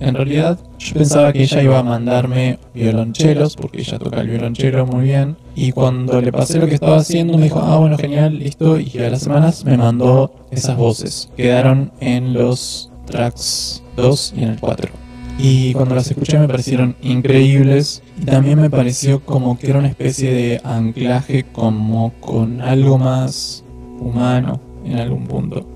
en 0.00 0.14
realidad 0.14 0.58
yo 0.78 0.94
pensaba 0.94 1.32
que 1.32 1.42
ella 1.42 1.62
iba 1.62 1.78
a 1.78 1.82
mandarme 1.82 2.58
violonchelos, 2.74 3.54
porque 3.54 3.80
ella 3.80 3.98
toca 3.98 4.22
el 4.22 4.28
violonchelo 4.28 4.86
muy 4.86 5.04
bien. 5.04 5.36
Y 5.54 5.72
cuando 5.72 6.22
le 6.22 6.32
pasé 6.32 6.58
lo 6.58 6.66
que 6.66 6.74
estaba 6.74 6.96
haciendo, 6.96 7.36
me 7.36 7.44
dijo, 7.44 7.60
ah, 7.60 7.76
bueno, 7.76 7.98
genial, 7.98 8.38
listo. 8.38 8.80
Y 8.80 8.90
a 8.98 9.10
las 9.10 9.22
semanas 9.22 9.64
me 9.66 9.76
mandó 9.76 10.32
esas 10.50 10.76
voces. 10.78 11.30
Quedaron 11.36 11.92
en 12.00 12.32
los 12.32 12.89
tracks 13.10 13.82
2 13.96 14.34
y 14.36 14.42
en 14.44 14.50
el 14.50 14.60
4. 14.60 14.90
Y 15.38 15.72
cuando 15.72 15.94
las 15.94 16.10
escuché 16.10 16.38
me 16.38 16.48
parecieron 16.48 16.96
increíbles. 17.02 18.02
Y 18.20 18.26
también 18.26 18.60
me 18.60 18.68
pareció 18.68 19.20
como 19.20 19.58
que 19.58 19.70
era 19.70 19.78
una 19.78 19.88
especie 19.88 20.32
de 20.32 20.60
anclaje 20.64 21.44
como 21.44 22.12
con 22.20 22.60
algo 22.60 22.98
más 22.98 23.64
humano 23.98 24.60
en 24.84 24.98
algún 24.98 25.26
punto. 25.26 25.66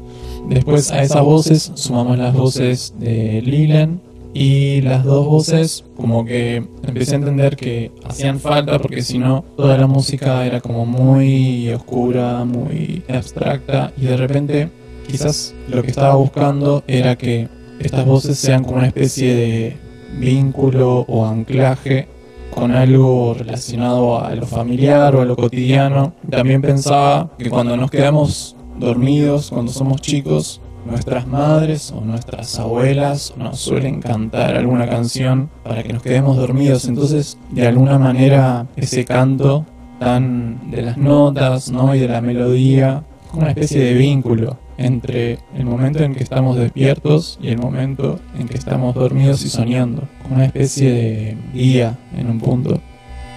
Después 0.49 0.91
a 0.91 1.03
esas 1.03 1.23
voces 1.23 1.73
sumamos 1.75 2.19
las 2.19 2.35
voces 2.35 2.95
de 2.99 3.41
Leland 3.41 4.01
y 4.35 4.83
las 4.83 5.05
dos 5.05 5.27
voces 5.27 5.85
como 5.97 6.25
que 6.25 6.57
empecé 6.83 7.15
a 7.15 7.19
entender 7.19 7.57
que 7.57 7.93
hacían 8.05 8.41
falta 8.41 8.79
porque 8.79 9.01
si 9.01 9.17
no 9.17 9.45
toda 9.57 9.79
la 9.79 9.87
música 9.87 10.45
era 10.45 10.61
como 10.61 10.85
muy 10.85 11.71
oscura, 11.71 12.45
muy 12.45 13.03
abstracta 13.09 13.93
y 13.97 14.03
de 14.03 14.17
repente 14.17 14.71
quizás 15.07 15.55
lo 15.69 15.83
que 15.83 15.91
estaba 15.91 16.15
buscando 16.15 16.83
era 16.87 17.17
que 17.17 17.49
estas 17.79 18.07
voces 18.07 18.39
sean 18.39 18.65
como 18.65 18.77
una 18.77 18.87
especie 18.87 19.35
de 19.35 19.77
vínculo 20.19 21.01
o 21.09 21.27
anclaje 21.27 22.09
con 22.55 22.71
algo 22.73 23.35
relacionado 23.35 24.25
a 24.25 24.35
lo 24.35 24.47
familiar 24.47 25.15
o 25.17 25.23
a 25.23 25.25
lo 25.25 25.37
cotidiano. 25.37 26.15
También 26.31 26.63
pensaba 26.63 27.31
que 27.37 27.51
cuando 27.51 27.77
nos 27.77 27.91
quedamos 27.91 28.57
dormidos, 28.79 29.51
cuando 29.51 29.73
somos 29.73 30.01
chicos, 30.01 30.61
nuestras 30.87 31.27
madres 31.27 31.93
o 31.93 32.01
nuestras 32.03 32.59
abuelas 32.59 33.35
nos 33.37 33.59
suelen 33.59 34.01
cantar 34.01 34.57
alguna 34.57 34.87
canción 34.87 35.51
para 35.65 35.83
que 35.83 35.93
nos 35.93 36.03
quedemos 36.03 36.37
dormidos. 36.37 36.87
Entonces, 36.87 37.39
de 37.51 37.67
alguna 37.67 37.99
manera, 37.99 38.67
ese 38.77 39.05
canto 39.05 39.65
tan 39.99 40.71
de 40.71 40.83
las 40.83 40.97
notas 40.97 41.71
¿no? 41.71 41.95
y 41.95 42.01
de 42.01 42.09
la 42.09 42.21
melodía 42.21 43.05
como 43.31 43.43
una 43.43 43.51
especie 43.51 43.81
de 43.81 43.95
vínculo 43.95 44.59
entre 44.77 45.39
el 45.57 45.65
momento 45.65 46.03
en 46.03 46.15
que 46.15 46.23
estamos 46.23 46.57
despiertos 46.57 47.39
y 47.41 47.49
el 47.49 47.59
momento 47.59 48.21
en 48.39 48.49
que 48.49 48.57
estamos 48.57 48.95
dormidos 48.95 49.45
y 49.45 49.49
soñando, 49.49 50.09
como 50.23 50.37
una 50.37 50.47
especie 50.47 50.91
de 50.91 51.37
guía 51.53 51.99
en 52.17 52.31
un 52.31 52.41
punto. 52.41 52.81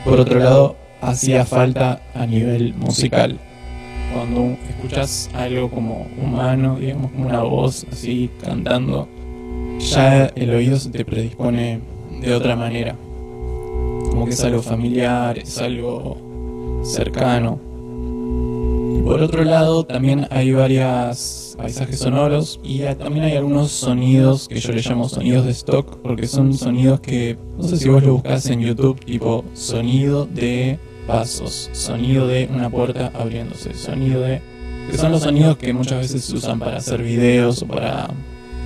Por 0.03 0.19
otro 0.19 0.39
lado, 0.39 0.77
hacía 1.01 1.45
falta 1.45 2.01
a 2.15 2.25
nivel 2.25 2.73
musical 2.73 3.39
cuando 4.13 4.57
escuchas 4.69 5.29
algo 5.33 5.69
como 5.69 6.07
humano, 6.21 6.77
digamos, 6.79 7.11
como 7.11 7.27
una 7.27 7.43
voz 7.43 7.85
así 7.91 8.29
cantando, 8.41 9.07
ya 9.79 10.25
el 10.27 10.49
oído 10.51 10.79
se 10.79 10.89
te 10.89 11.05
predispone 11.05 11.81
de 12.21 12.33
otra 12.33 12.55
manera. 12.55 12.95
Como 14.09 14.25
que 14.25 14.31
es 14.31 14.43
algo 14.43 14.61
familiar, 14.61 15.37
es 15.37 15.59
algo 15.59 16.81
cercano. 16.83 17.59
Por 19.07 19.21
otro 19.21 19.45
lado, 19.45 19.85
también 19.85 20.27
hay 20.31 20.51
varios 20.51 21.55
paisajes 21.57 21.97
sonoros 21.97 22.59
y 22.61 22.81
también 22.99 23.23
hay 23.23 23.37
algunos 23.37 23.71
sonidos 23.71 24.49
que 24.49 24.59
yo 24.59 24.73
le 24.73 24.81
llamo 24.81 25.07
sonidos 25.07 25.45
de 25.45 25.51
stock, 25.51 26.01
porque 26.01 26.27
son 26.27 26.53
sonidos 26.53 26.99
que, 26.99 27.37
no 27.57 27.63
sé 27.63 27.77
si 27.77 27.87
vos 27.87 28.03
lo 28.03 28.15
buscas 28.15 28.45
en 28.47 28.59
YouTube, 28.59 28.99
tipo 29.05 29.45
sonido 29.53 30.25
de 30.25 30.77
pasos, 31.07 31.69
sonido 31.71 32.27
de 32.27 32.49
una 32.53 32.69
puerta 32.69 33.09
abriéndose, 33.15 33.73
sonido 33.75 34.19
de... 34.19 34.41
que 34.91 34.97
son 34.97 35.13
los 35.13 35.21
sonidos 35.21 35.55
que 35.55 35.71
muchas 35.71 35.99
veces 36.01 36.25
se 36.25 36.35
usan 36.35 36.59
para 36.59 36.75
hacer 36.75 37.01
videos 37.01 37.61
o 37.61 37.65
para 37.65 38.09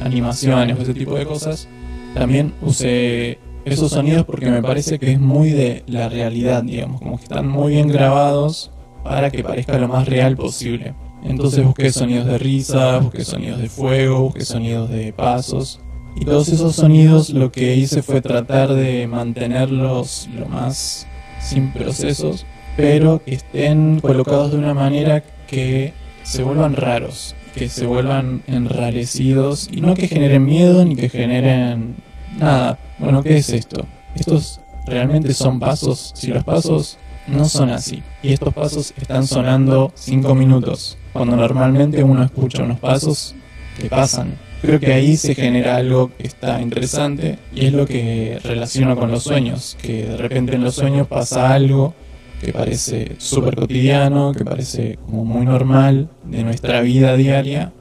animaciones 0.03 0.75
o 0.75 0.81
ese 0.81 0.95
tipo 0.95 1.15
de 1.17 1.25
cosas. 1.27 1.67
También 2.15 2.51
usé 2.63 3.37
esos 3.63 3.91
sonidos 3.91 4.25
porque 4.25 4.49
me 4.49 4.63
parece 4.63 4.97
que 4.97 5.11
es 5.11 5.19
muy 5.19 5.51
de 5.51 5.83
la 5.85 6.09
realidad, 6.09 6.63
digamos, 6.63 6.99
como 6.99 7.17
que 7.17 7.23
están 7.25 7.47
muy 7.47 7.73
bien 7.73 7.89
grabados 7.89 8.71
para 9.03 9.29
que 9.31 9.43
parezca 9.43 9.77
lo 9.77 9.87
más 9.87 10.07
real 10.07 10.35
posible. 10.35 10.93
Entonces 11.23 11.63
busqué 11.63 11.91
sonidos 11.91 12.25
de 12.25 12.37
risa, 12.37 12.99
busqué 12.99 13.23
sonidos 13.23 13.61
de 13.61 13.69
fuego, 13.69 14.21
busqué 14.21 14.45
sonidos 14.45 14.89
de 14.89 15.13
pasos. 15.13 15.79
Y 16.15 16.25
todos 16.25 16.49
esos 16.49 16.75
sonidos 16.75 17.29
lo 17.29 17.51
que 17.51 17.75
hice 17.75 18.01
fue 18.01 18.21
tratar 18.21 18.73
de 18.73 19.07
mantenerlos 19.07 20.29
lo 20.33 20.45
más 20.47 21.07
sin 21.39 21.71
procesos, 21.71 22.45
pero 22.75 23.23
que 23.23 23.35
estén 23.35 23.99
colocados 24.01 24.51
de 24.51 24.57
una 24.57 24.73
manera 24.73 25.23
que 25.47 25.93
se 26.23 26.43
vuelvan 26.43 26.75
raros, 26.75 27.35
que 27.55 27.69
se 27.69 27.85
vuelvan 27.85 28.43
enrarecidos 28.47 29.69
y 29.71 29.81
no 29.81 29.93
que 29.93 30.07
generen 30.07 30.45
miedo 30.45 30.83
ni 30.85 30.95
que 30.95 31.09
generen 31.09 31.95
nada. 32.37 32.77
Bueno, 32.99 33.23
¿qué 33.23 33.37
es 33.37 33.49
esto? 33.49 33.85
Estos 34.15 34.59
realmente 34.85 35.33
son 35.33 35.59
pasos. 35.59 36.11
Si 36.15 36.27
los 36.27 36.43
pasos 36.43 36.97
no 37.27 37.45
son 37.45 37.69
así 37.69 38.03
y 38.23 38.33
estos 38.33 38.53
pasos 38.53 38.93
están 38.99 39.27
sonando 39.27 39.91
5 39.95 40.35
minutos, 40.35 40.97
cuando 41.13 41.35
normalmente 41.35 42.03
uno 42.03 42.23
escucha 42.23 42.63
unos 42.63 42.79
pasos 42.79 43.35
que 43.79 43.89
pasan 43.89 44.37
creo 44.61 44.79
que 44.79 44.93
ahí 44.93 45.17
se 45.17 45.33
genera 45.33 45.75
algo 45.77 46.11
que 46.15 46.27
está 46.27 46.61
interesante 46.61 47.39
y 47.53 47.65
es 47.65 47.73
lo 47.73 47.85
que 47.85 48.39
relaciono 48.43 48.95
con 48.95 49.11
los 49.11 49.23
sueños, 49.23 49.77
que 49.81 50.05
de 50.05 50.17
repente 50.17 50.55
en 50.55 50.63
los 50.63 50.75
sueños 50.75 51.07
pasa 51.07 51.53
algo 51.53 51.93
que 52.39 52.53
parece 52.53 53.15
súper 53.17 53.55
cotidiano, 53.55 54.33
que 54.33 54.45
parece 54.45 54.97
como 55.05 55.25
muy 55.25 55.45
normal 55.45 56.09
de 56.23 56.43
nuestra 56.43 56.81
vida 56.81 57.15
diaria, 57.15 57.71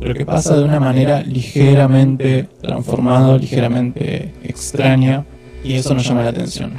pero 0.00 0.14
que 0.14 0.26
pasa 0.26 0.56
de 0.56 0.64
una 0.64 0.80
manera 0.80 1.22
ligeramente 1.22 2.48
transformada, 2.60 3.36
ligeramente 3.36 4.32
extraña, 4.42 5.24
y 5.62 5.74
eso 5.74 5.94
nos 5.94 6.06
llama 6.06 6.22
la 6.22 6.30
atención. 6.30 6.74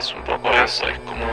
Es 0.00 0.14
un 0.14 0.22
poco 0.22 0.50
eso, 0.52 0.88
es 0.88 0.98
como 1.00 1.26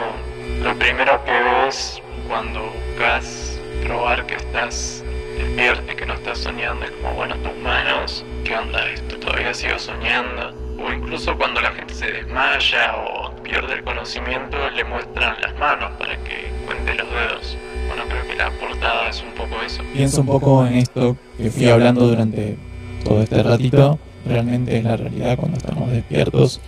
lo 0.62 0.78
primero 0.78 1.24
que 1.24 1.32
ves 1.32 2.02
cuando 2.28 2.60
buscas 2.64 3.58
probar 3.82 4.26
que 4.26 4.36
estás 4.36 5.06
despierte, 5.38 5.96
que 5.96 6.06
no 6.06 6.16
estás 6.16 6.40
soñando, 6.40 6.84
es 6.84 6.92
como, 6.92 7.14
bueno, 7.14 7.36
tus 7.36 7.56
manos, 7.64 8.26
¿qué 8.44 8.58
onda 8.58 8.86
esto? 8.90 9.18
Todavía 9.20 9.54
sigo 9.54 9.80
soñando. 9.80 10.54
O 10.84 10.92
incluso 10.92 11.38
cuando 11.38 11.62
la 11.62 11.72
gente 11.72 11.94
se 11.94 12.12
desmaya 12.12 12.98
o 12.98 13.34
pierde 13.42 13.76
el 13.76 13.84
conocimiento, 13.86 14.58
le 14.70 14.84
muestran 14.84 15.40
las 15.42 15.58
manos 15.58 15.92
para 15.98 16.18
que 16.18 16.52
cuente 16.66 16.94
los 16.96 17.10
dedos. 17.10 17.58
Bueno, 17.88 18.04
creo 18.10 18.28
que 18.28 18.36
la 18.36 18.52
portada 18.52 19.08
es 19.08 19.24
un 19.24 19.32
poco 19.32 19.62
eso. 19.66 19.82
Pienso 19.94 20.22
un 20.22 20.28
poco 20.28 20.68
en 20.68 20.76
esto 20.76 21.16
que 21.38 21.50
fui 21.50 21.70
hablando 21.70 22.06
durante 22.06 22.58
todo 23.06 23.22
este 23.22 23.42
ratito. 23.42 23.98
Realmente 24.26 24.78
es 24.78 24.84
la 24.84 24.98
realidad 24.98 25.38
cuando 25.38 25.58
estamos 25.58 25.90
despiertos. 25.90 26.60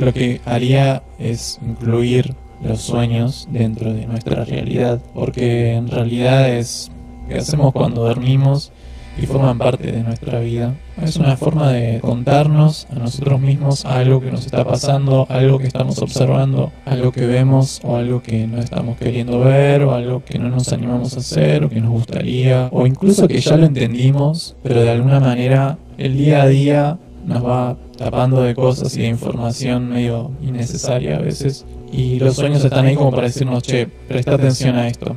Lo 0.00 0.14
que 0.14 0.40
haría 0.46 1.02
es 1.18 1.60
incluir 1.60 2.34
los 2.62 2.80
sueños 2.80 3.46
dentro 3.50 3.92
de 3.92 4.06
nuestra 4.06 4.46
realidad, 4.46 4.98
porque 5.12 5.74
en 5.74 5.88
realidad 5.88 6.48
es 6.48 6.90
que 7.28 7.36
hacemos 7.36 7.72
cuando 7.74 8.04
dormimos 8.04 8.72
y 9.20 9.26
forman 9.26 9.58
parte 9.58 9.92
de 9.92 10.02
nuestra 10.02 10.40
vida. 10.40 10.74
Es 11.02 11.16
una 11.16 11.36
forma 11.36 11.70
de 11.70 12.00
contarnos 12.00 12.86
a 12.90 12.98
nosotros 12.98 13.40
mismos 13.42 13.84
algo 13.84 14.22
que 14.22 14.30
nos 14.30 14.46
está 14.46 14.64
pasando, 14.64 15.26
algo 15.28 15.58
que 15.58 15.66
estamos 15.66 15.98
observando, 16.00 16.72
algo 16.86 17.12
que 17.12 17.26
vemos 17.26 17.82
o 17.84 17.96
algo 17.96 18.22
que 18.22 18.46
no 18.46 18.58
estamos 18.58 18.96
queriendo 18.96 19.40
ver 19.40 19.82
o 19.82 19.94
algo 19.94 20.24
que 20.24 20.38
no 20.38 20.48
nos 20.48 20.72
animamos 20.72 21.14
a 21.14 21.20
hacer 21.20 21.64
o 21.64 21.68
que 21.68 21.82
nos 21.82 21.90
gustaría 21.90 22.70
o 22.72 22.86
incluso 22.86 23.28
que 23.28 23.40
ya 23.40 23.58
lo 23.58 23.66
entendimos, 23.66 24.56
pero 24.62 24.80
de 24.80 24.90
alguna 24.90 25.20
manera 25.20 25.76
el 25.98 26.16
día 26.16 26.42
a 26.42 26.48
día 26.48 26.98
nos 27.26 27.44
va 27.44 27.76
tapando 28.00 28.40
de 28.40 28.54
cosas 28.54 28.96
y 28.96 29.02
de 29.02 29.08
información 29.08 29.90
medio 29.90 30.30
innecesaria 30.40 31.18
a 31.18 31.20
veces 31.20 31.66
y 31.92 32.18
los 32.18 32.36
sueños 32.36 32.64
están 32.64 32.86
ahí 32.86 32.94
como 32.94 33.10
para 33.10 33.26
decirnos, 33.26 33.62
che, 33.62 33.88
presta 34.08 34.36
atención 34.36 34.74
a 34.76 34.88
esto. 34.88 35.14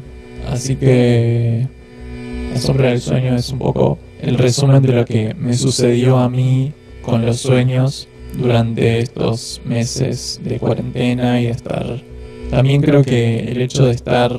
Así 0.51 0.75
que 0.75 1.65
la 2.51 2.59
sombra 2.59 2.89
del 2.89 2.99
sueño 2.99 3.35
es 3.35 3.49
un 3.51 3.59
poco 3.59 3.99
el 4.19 4.37
resumen 4.37 4.81
de 4.81 4.91
lo 4.91 5.05
que 5.05 5.33
me 5.33 5.53
sucedió 5.53 6.17
a 6.17 6.29
mí 6.29 6.73
con 7.03 7.25
los 7.25 7.37
sueños 7.39 8.09
durante 8.37 8.99
estos 8.99 9.61
meses 9.63 10.41
de 10.43 10.59
cuarentena 10.59 11.39
y 11.39 11.45
de 11.45 11.51
estar... 11.51 12.03
También 12.49 12.81
creo 12.81 13.01
que 13.01 13.39
el 13.49 13.61
hecho 13.61 13.85
de 13.85 13.91
estar 13.91 14.37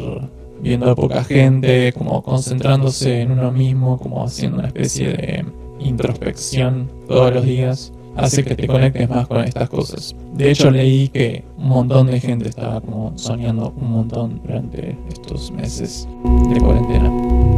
viendo 0.61 0.91
a 0.91 0.95
poca 0.95 1.25
gente, 1.25 1.95
como 1.95 2.23
concentrándose 2.23 3.23
en 3.23 3.31
uno 3.31 3.51
mismo, 3.53 3.99
como 3.99 4.23
haciendo 4.23 4.59
una 4.59 4.69
especie 4.69 5.09
de 5.09 5.45
introspección 5.81 6.91
todos 7.09 7.33
los 7.33 7.45
días, 7.45 7.94
hace 8.17 8.45
que 8.45 8.55
te 8.55 8.67
conectes 8.67 9.09
más 9.09 9.27
con 9.27 9.45
estas 9.45 9.69
cosas. 9.69 10.15
De 10.35 10.51
hecho 10.51 10.71
leí 10.71 11.09
que 11.09 11.45
un 11.57 11.69
montón 11.69 12.07
de 12.09 12.21
gente 12.21 12.49
estaba 12.49 12.81
como 12.81 13.17
soñando 13.17 13.73
un 13.77 13.91
montón 13.91 14.41
durante 14.43 14.97
estos 15.09 15.51
meses 15.53 16.09
de 16.53 16.61
cuarentena. 16.61 17.54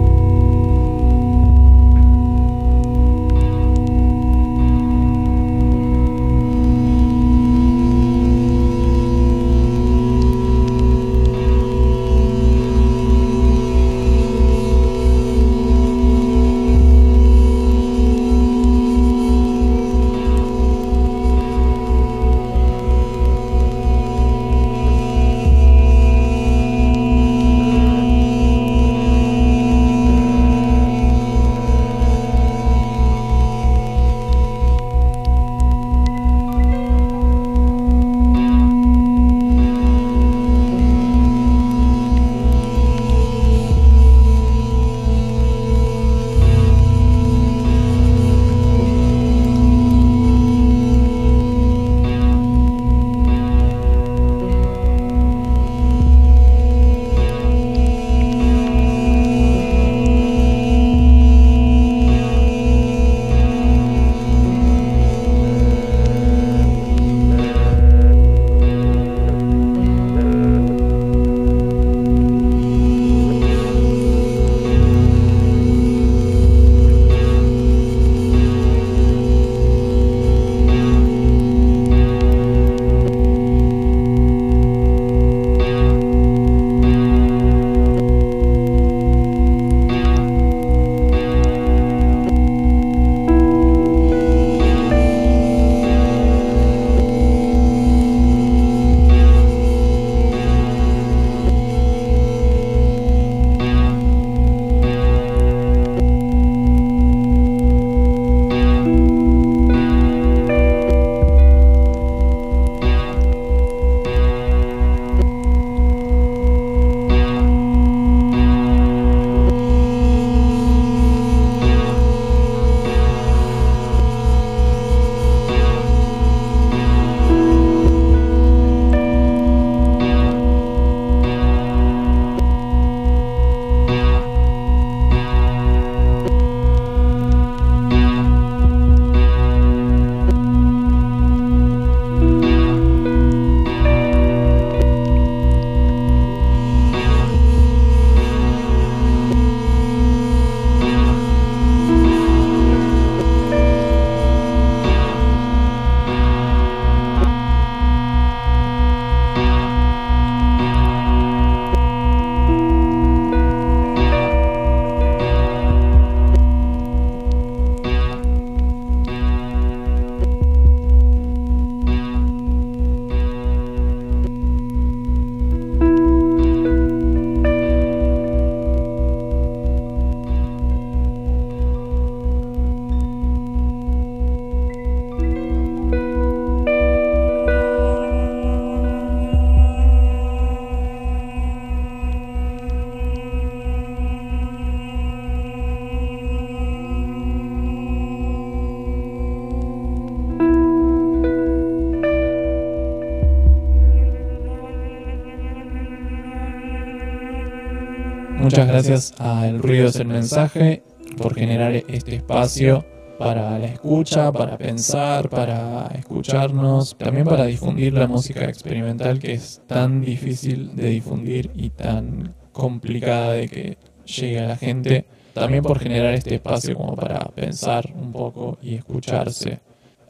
Gracias 208.66 209.14
a 209.20 209.46
El 209.46 209.60
Ruido 209.60 209.86
es 209.86 209.96
el 209.96 210.08
Mensaje 210.08 210.82
por 211.16 211.36
generar 211.36 211.72
este 211.72 212.16
espacio 212.16 212.84
para 213.16 213.58
la 213.60 213.66
escucha, 213.66 214.32
para 214.32 214.58
pensar, 214.58 215.28
para 215.28 215.86
escucharnos, 215.94 216.96
también 216.98 217.26
para 217.26 217.46
difundir 217.46 217.92
la 217.92 218.08
música 218.08 218.44
experimental 218.44 219.20
que 219.20 219.34
es 219.34 219.62
tan 219.68 220.00
difícil 220.00 220.74
de 220.74 220.88
difundir 220.88 221.52
y 221.54 221.70
tan 221.70 222.34
complicada 222.52 223.34
de 223.34 223.48
que 223.48 223.78
llegue 224.04 224.40
a 224.40 224.48
la 224.48 224.56
gente. 224.56 225.06
También 225.32 225.62
por 225.62 225.78
generar 225.78 226.14
este 226.14 226.34
espacio 226.34 226.74
como 226.74 226.96
para 226.96 227.20
pensar 227.20 227.88
un 227.94 228.10
poco 228.10 228.58
y 228.60 228.74
escucharse 228.74 229.60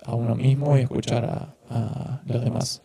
a 0.05 0.15
uno 0.15 0.35
mismo 0.35 0.79
y 0.79 0.81
escuchar 0.81 1.55
a 1.69 2.23
los 2.25 2.43
demás. 2.43 2.81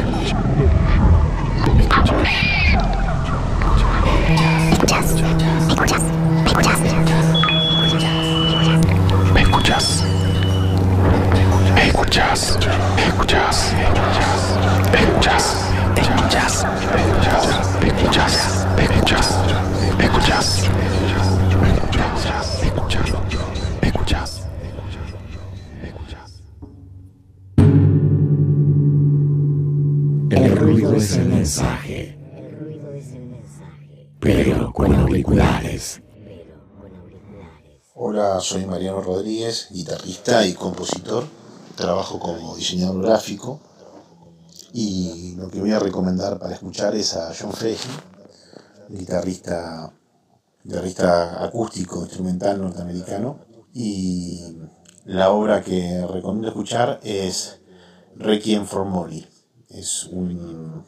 escuchas, 9.35 10.03
escuchas, 11.77 12.43
escuchas, 12.97 13.73
escuchas, 14.93 15.45
escuchas, 15.95 16.65
Hola, 37.95 38.39
soy 38.39 38.67
Mariano 38.67 39.01
Rodríguez, 39.01 39.67
guitarrista 39.71 40.45
y 40.45 40.53
compositor. 40.53 41.25
Trabajo 41.75 42.19
como 42.19 42.55
diseñador 42.55 43.01
gráfico. 43.01 43.59
Y 44.71 45.33
lo 45.35 45.49
que 45.49 45.59
voy 45.59 45.71
a 45.71 45.79
recomendar 45.79 46.37
para 46.37 46.53
escuchar 46.53 46.95
es 46.95 47.15
a 47.15 47.33
John 47.37 47.51
Fahey, 47.51 47.77
guitarrista, 48.89 49.91
guitarrista 50.63 51.43
acústico, 51.43 52.01
instrumental 52.03 52.61
norteamericano. 52.61 53.39
Y 53.73 54.39
la 55.05 55.31
obra 55.31 55.63
que 55.63 56.05
recomiendo 56.07 56.49
escuchar 56.49 56.99
es 57.03 57.59
Requiem 58.15 58.67
for 58.67 58.85
Molly. 58.85 59.27
Es 59.67 60.03
un 60.03 60.85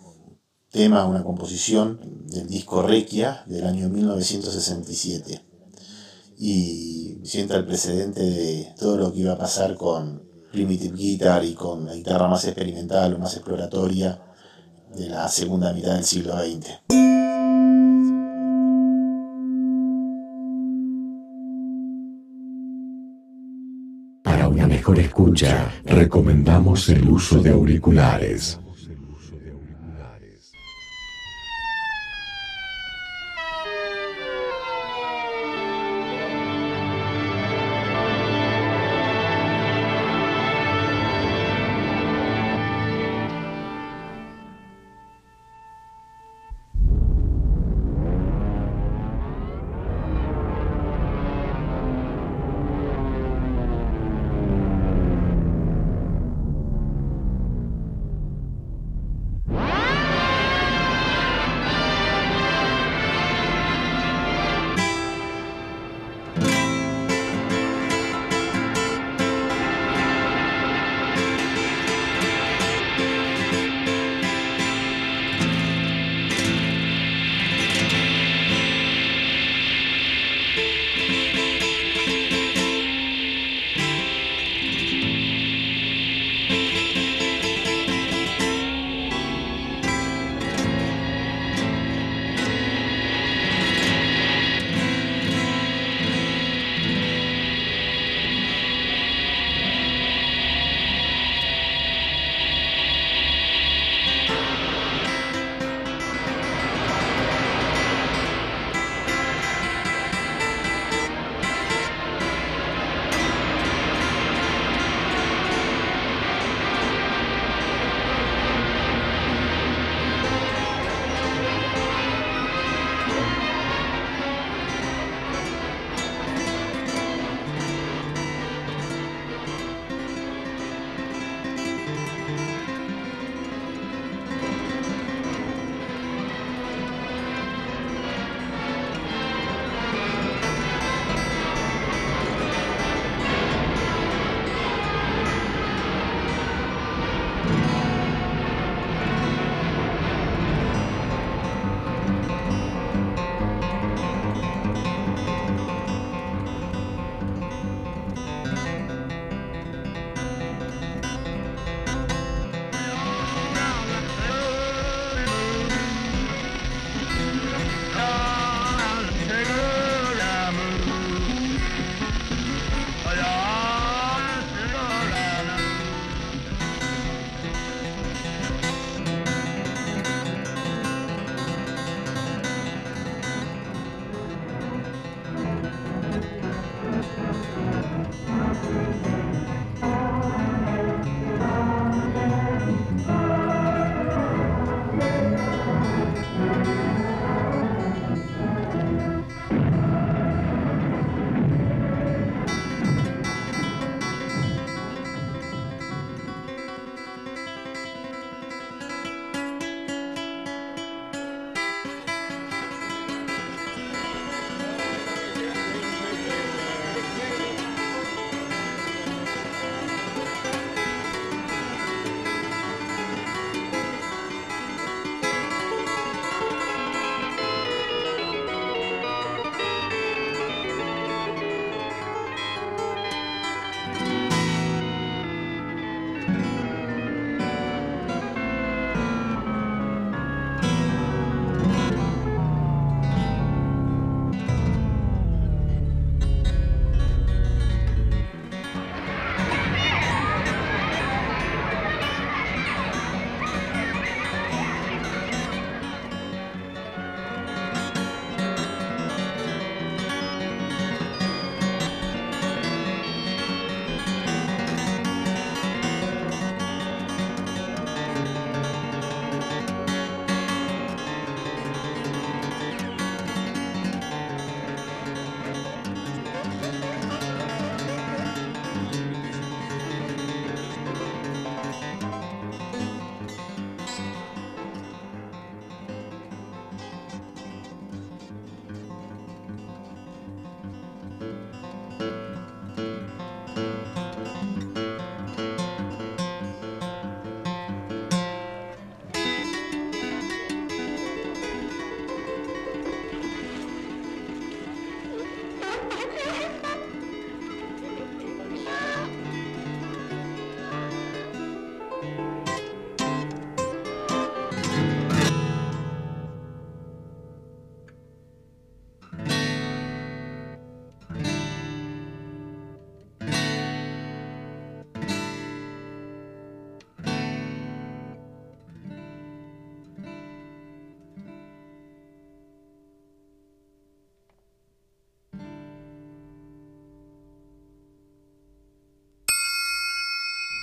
tema, 0.69 1.05
una 1.05 1.23
composición 1.23 2.27
del 2.27 2.45
disco 2.45 2.83
Requia 2.83 3.43
del 3.47 3.65
año 3.65 3.89
1967. 3.89 5.50
Y 6.43 7.19
sienta 7.23 7.55
el 7.55 7.67
precedente 7.67 8.19
de 8.19 8.73
todo 8.79 8.97
lo 8.97 9.13
que 9.13 9.19
iba 9.19 9.33
a 9.33 9.37
pasar 9.37 9.75
con 9.75 10.23
Primitive 10.51 10.97
Guitar 10.97 11.45
y 11.45 11.53
con 11.53 11.85
la 11.85 11.93
guitarra 11.93 12.27
más 12.27 12.45
experimental 12.45 13.13
o 13.13 13.19
más 13.19 13.35
exploratoria 13.35 14.19
de 14.95 15.07
la 15.07 15.27
segunda 15.27 15.71
mitad 15.71 15.93
del 15.93 16.03
siglo 16.03 16.33
XX. 16.33 16.67
Para 24.23 24.47
una 24.47 24.65
mejor 24.65 24.97
escucha, 24.97 25.71
recomendamos 25.85 26.89
el 26.89 27.07
uso 27.07 27.37
de 27.37 27.51
auriculares. 27.51 28.60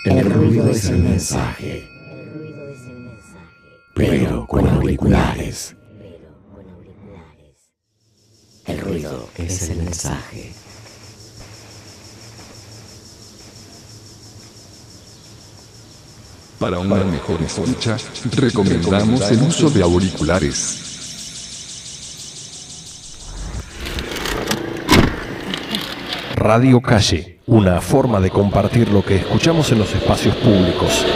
El 0.09 0.25
ruido 0.31 0.71
es 0.71 0.87
el 0.87 1.03
mensaje. 1.03 1.87
Pero 3.95 4.47
con 4.47 4.67
auriculares. 4.67 5.77
El 8.65 8.81
ruido 8.81 9.29
es 9.37 9.69
el 9.69 9.83
mensaje. 9.83 10.55
Para 16.59 16.79
una 16.79 17.05
mejor 17.05 17.43
escucha, 17.43 17.99
recomendamos 18.35 19.31
el 19.31 19.43
uso 19.43 19.69
de 19.69 19.83
auriculares. 19.83 20.85
Radio 26.35 26.81
Calle, 26.81 27.38
una 27.49 27.81
forma 27.81 28.21
de 28.21 28.29
compartir 28.29 28.91
lo 28.91 29.03
que 29.03 29.17
escuchamos 29.17 29.73
en 29.73 29.79
los 29.79 29.95
espacios 29.95 30.37
públicos. 30.37 31.07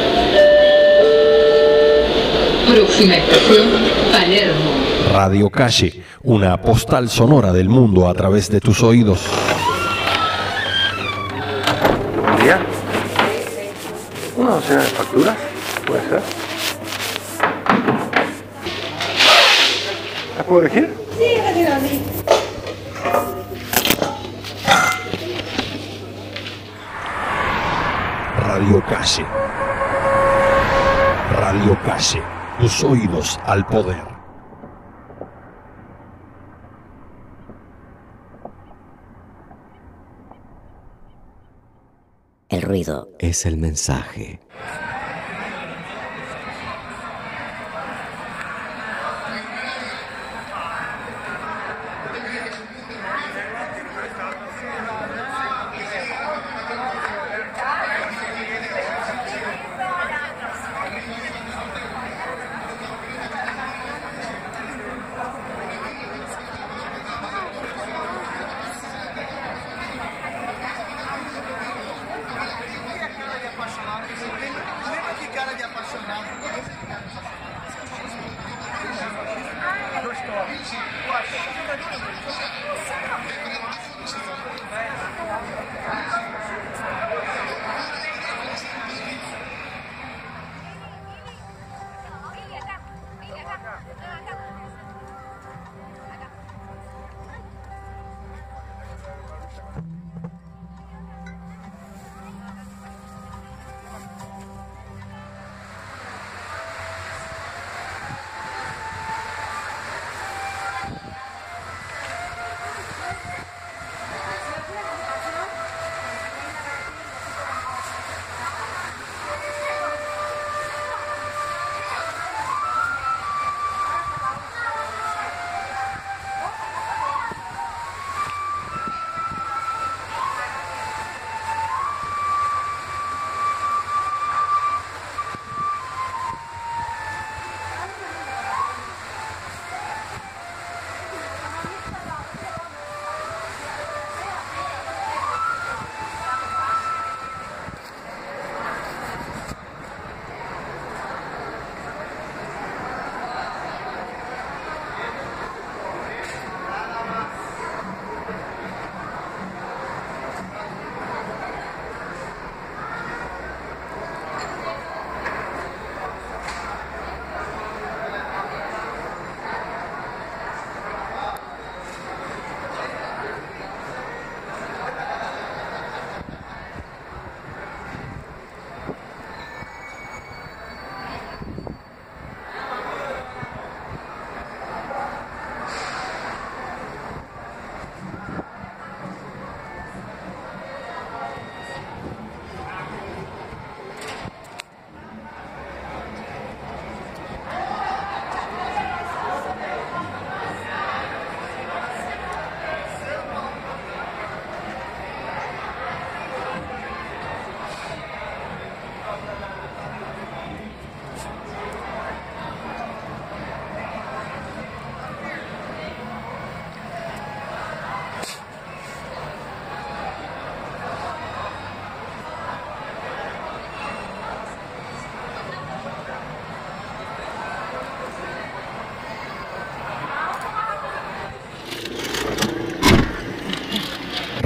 Próxima 2.73 3.17
estación, 3.17 3.69
Palermo. 4.11 4.71
Radio 5.13 5.51
Calle, 5.51 6.03
una 6.23 6.59
postal 6.59 7.11
sonora 7.11 7.53
del 7.53 7.69
mundo 7.69 8.09
a 8.09 8.15
través 8.15 8.51
de 8.51 8.61
tus 8.61 8.83
oídos. 8.83 9.21
Buen 12.19 12.43
día. 12.43 12.61
¿Una 14.35 14.51
docena 14.53 14.81
de 14.81 14.87
facturas? 14.89 15.37
¿Puede 15.87 16.01
ser? 16.09 16.23
¿Las 20.39 20.47
puedo 20.47 20.63
elegir? 20.63 20.95
Sí, 21.19 21.65
así. 21.67 22.12
Radio 28.63 28.81
Calle. 28.87 29.27
Radio 31.33 31.77
Calle, 31.85 32.23
tus 32.61 32.85
oídos 32.85 33.41
al 33.45 33.67
poder. 33.67 34.05
El 42.49 42.63
ruido 42.63 43.09
es 43.19 43.47
el 43.47 43.57
mensaje. 43.57 44.39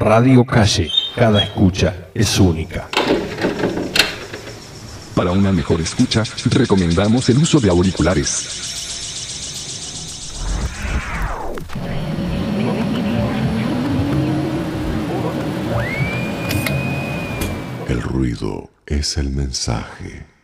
Radio 0.08 0.44
Calle, 0.44 0.88
cada 1.16 1.42
escucha 1.42 2.06
es 2.14 2.38
única. 2.38 2.88
Para 5.16 5.32
una 5.32 5.50
mejor 5.50 5.80
escucha, 5.80 6.22
recomendamos 6.48 7.28
el 7.28 7.38
uso 7.38 7.58
de 7.58 7.70
auriculares. 7.70 8.46
El 17.88 18.00
ruido 18.00 18.70
es 18.86 19.16
el 19.16 19.30
mensaje. 19.30 20.35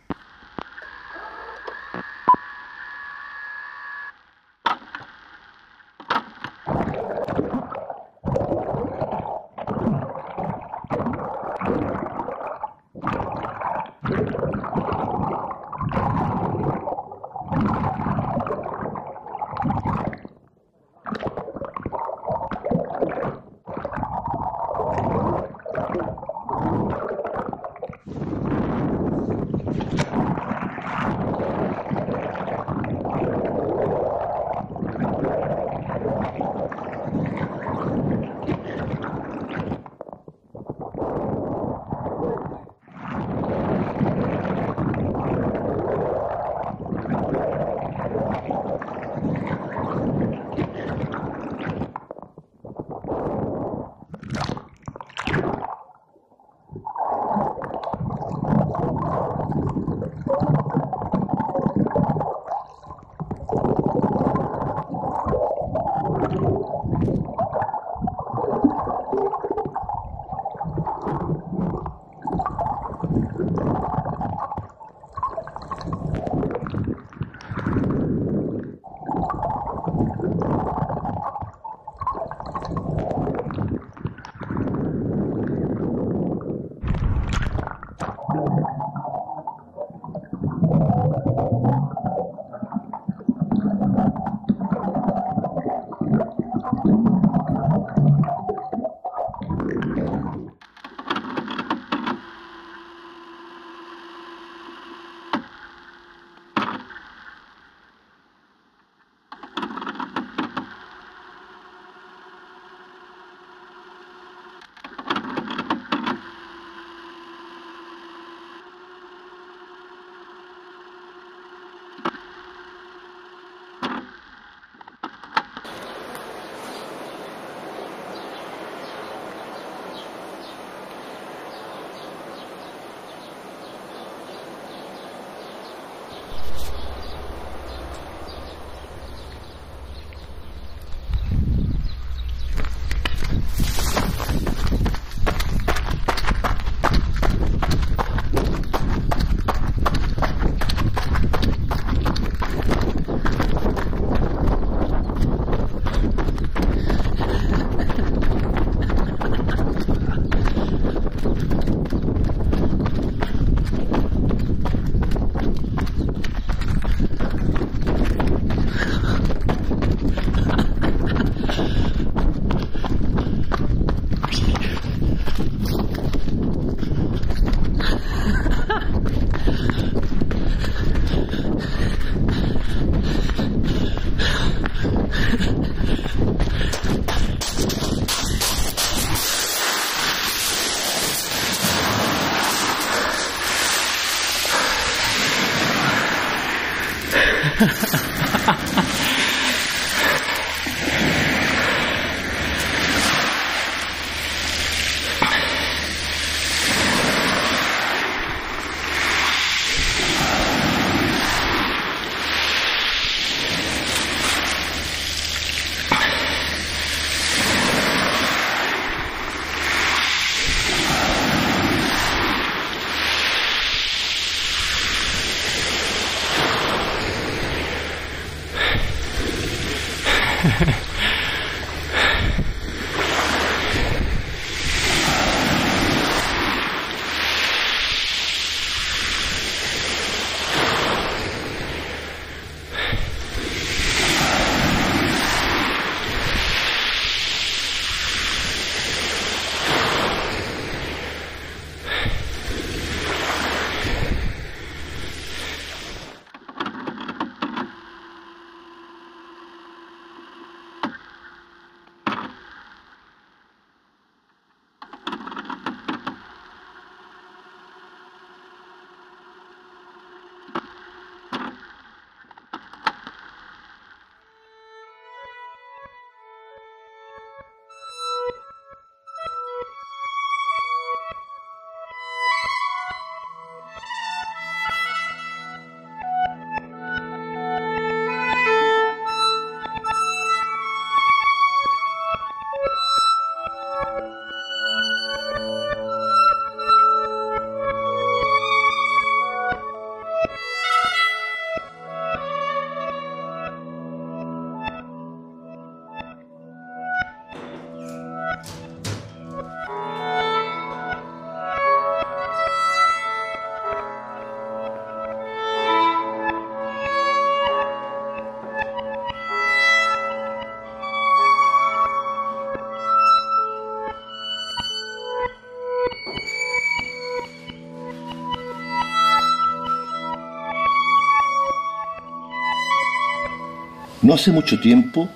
No 334.13 334.17
hace 334.17 334.31
mucho 334.31 334.59
tiempo, 334.59 335.09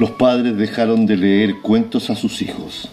los 0.00 0.10
padres 0.10 0.56
dejaron 0.56 1.06
de 1.06 1.16
leer 1.16 1.60
cuentos 1.60 2.10
a 2.10 2.16
sus 2.16 2.42
hijos. 2.42 2.88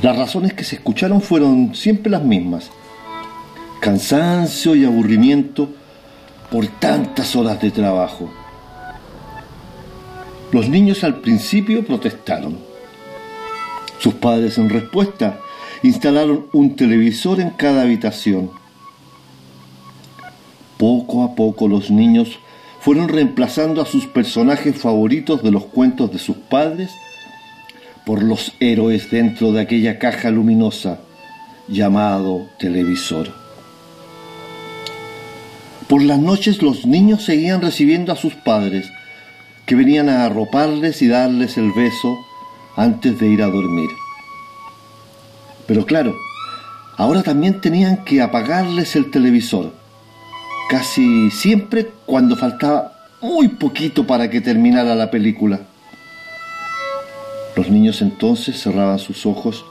Las 0.00 0.16
razones 0.16 0.54
que 0.54 0.62
se 0.62 0.76
escucharon 0.76 1.20
fueron 1.20 1.74
siempre 1.74 2.08
las 2.08 2.22
mismas. 2.22 2.70
Cansancio 3.80 4.76
y 4.76 4.84
aburrimiento 4.84 5.68
por 6.52 6.68
tantas 6.68 7.34
horas 7.34 7.60
de 7.60 7.72
trabajo. 7.72 8.32
Los 10.52 10.68
niños 10.68 11.02
al 11.02 11.16
principio 11.16 11.84
protestaron. 11.84 12.56
Sus 13.98 14.14
padres 14.14 14.56
en 14.56 14.70
respuesta 14.70 15.40
instalaron 15.82 16.46
un 16.52 16.76
televisor 16.76 17.40
en 17.40 17.50
cada 17.50 17.82
habitación. 17.82 18.52
Poco 20.78 21.24
a 21.24 21.34
poco 21.34 21.66
los 21.66 21.90
niños 21.90 22.38
fueron 22.84 23.08
reemplazando 23.08 23.80
a 23.80 23.86
sus 23.86 24.06
personajes 24.06 24.76
favoritos 24.76 25.42
de 25.42 25.50
los 25.50 25.64
cuentos 25.64 26.12
de 26.12 26.18
sus 26.18 26.36
padres 26.36 26.90
por 28.04 28.22
los 28.22 28.52
héroes 28.60 29.10
dentro 29.10 29.52
de 29.52 29.62
aquella 29.62 29.98
caja 29.98 30.30
luminosa 30.30 31.00
llamado 31.66 32.46
televisor. 32.58 33.32
Por 35.88 36.02
las 36.02 36.18
noches 36.18 36.60
los 36.60 36.84
niños 36.84 37.24
seguían 37.24 37.62
recibiendo 37.62 38.12
a 38.12 38.16
sus 38.16 38.34
padres, 38.34 38.84
que 39.64 39.76
venían 39.76 40.10
a 40.10 40.26
arroparles 40.26 41.00
y 41.00 41.08
darles 41.08 41.56
el 41.56 41.72
beso 41.72 42.18
antes 42.76 43.18
de 43.18 43.28
ir 43.28 43.42
a 43.42 43.46
dormir. 43.46 43.88
Pero 45.66 45.86
claro, 45.86 46.14
ahora 46.98 47.22
también 47.22 47.62
tenían 47.62 48.04
que 48.04 48.20
apagarles 48.20 48.94
el 48.94 49.10
televisor 49.10 49.83
casi 50.68 51.30
siempre 51.30 51.90
cuando 52.06 52.36
faltaba 52.36 52.92
muy 53.20 53.48
poquito 53.48 54.06
para 54.06 54.28
que 54.30 54.40
terminara 54.40 54.94
la 54.94 55.10
película. 55.10 55.60
Los 57.56 57.70
niños 57.70 58.02
entonces 58.02 58.60
cerraban 58.60 58.98
sus 58.98 59.26
ojos 59.26 59.64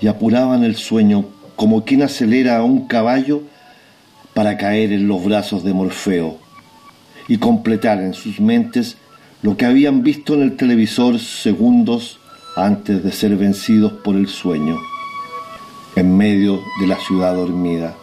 y 0.00 0.06
apuraban 0.06 0.64
el 0.64 0.76
sueño 0.76 1.24
como 1.56 1.84
quien 1.84 2.02
acelera 2.02 2.58
a 2.58 2.62
un 2.62 2.86
caballo 2.86 3.42
para 4.34 4.56
caer 4.56 4.92
en 4.92 5.08
los 5.08 5.24
brazos 5.24 5.64
de 5.64 5.72
Morfeo 5.72 6.38
y 7.28 7.38
completar 7.38 8.00
en 8.00 8.14
sus 8.14 8.40
mentes 8.40 8.96
lo 9.42 9.56
que 9.56 9.66
habían 9.66 10.02
visto 10.02 10.34
en 10.34 10.42
el 10.42 10.56
televisor 10.56 11.18
segundos 11.18 12.18
antes 12.56 13.02
de 13.02 13.12
ser 13.12 13.36
vencidos 13.36 13.92
por 13.92 14.16
el 14.16 14.28
sueño, 14.28 14.76
en 15.96 16.16
medio 16.16 16.60
de 16.80 16.86
la 16.86 16.96
ciudad 16.96 17.34
dormida. 17.34 17.94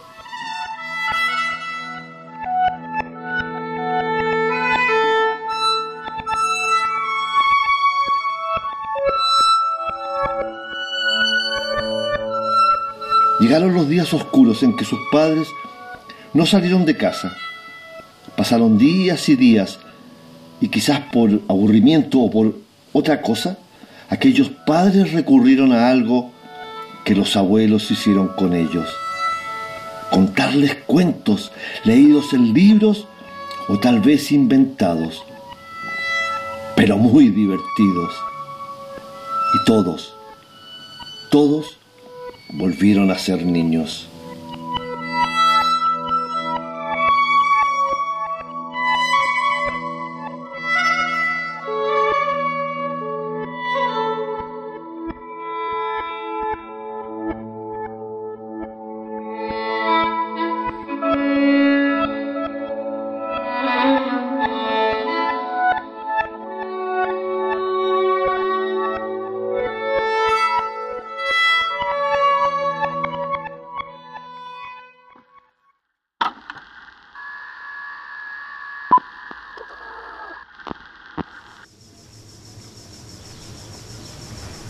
Llegaron 13.58 13.74
los 13.74 13.88
días 13.88 14.14
oscuros 14.14 14.62
en 14.62 14.76
que 14.76 14.84
sus 14.84 15.00
padres 15.10 15.48
no 16.32 16.46
salieron 16.46 16.86
de 16.86 16.96
casa. 16.96 17.36
Pasaron 18.36 18.78
días 18.78 19.28
y 19.28 19.34
días 19.34 19.80
y 20.60 20.68
quizás 20.68 21.00
por 21.12 21.28
aburrimiento 21.48 22.20
o 22.20 22.30
por 22.30 22.54
otra 22.92 23.20
cosa, 23.20 23.58
aquellos 24.10 24.48
padres 24.64 25.10
recurrieron 25.10 25.72
a 25.72 25.88
algo 25.88 26.30
que 27.04 27.16
los 27.16 27.36
abuelos 27.36 27.90
hicieron 27.90 28.28
con 28.28 28.54
ellos. 28.54 28.88
Contarles 30.12 30.76
cuentos 30.86 31.50
leídos 31.82 32.32
en 32.34 32.54
libros 32.54 33.08
o 33.66 33.80
tal 33.80 33.98
vez 33.98 34.30
inventados, 34.30 35.24
pero 36.76 36.96
muy 36.96 37.30
divertidos. 37.30 38.14
Y 39.56 39.64
todos, 39.64 40.14
todos 41.32 41.77
volvieron 42.52 43.10
a 43.10 43.18
ser 43.18 43.44
niños. 43.44 44.07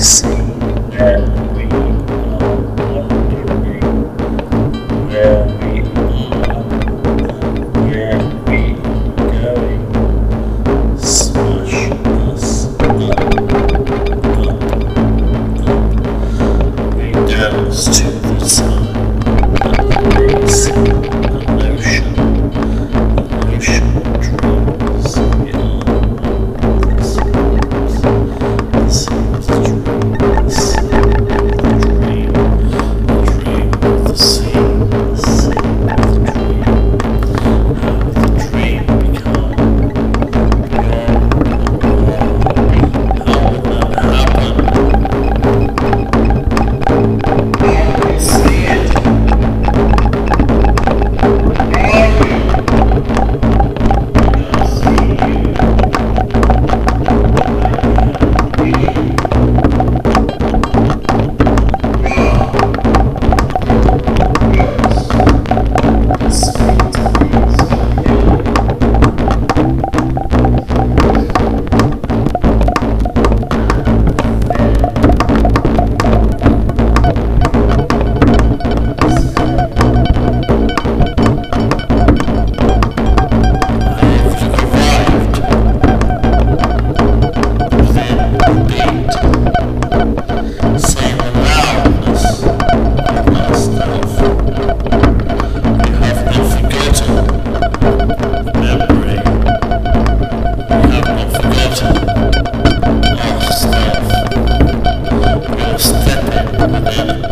eyes. 0.00 1.39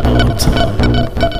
Thank. 0.09 1.38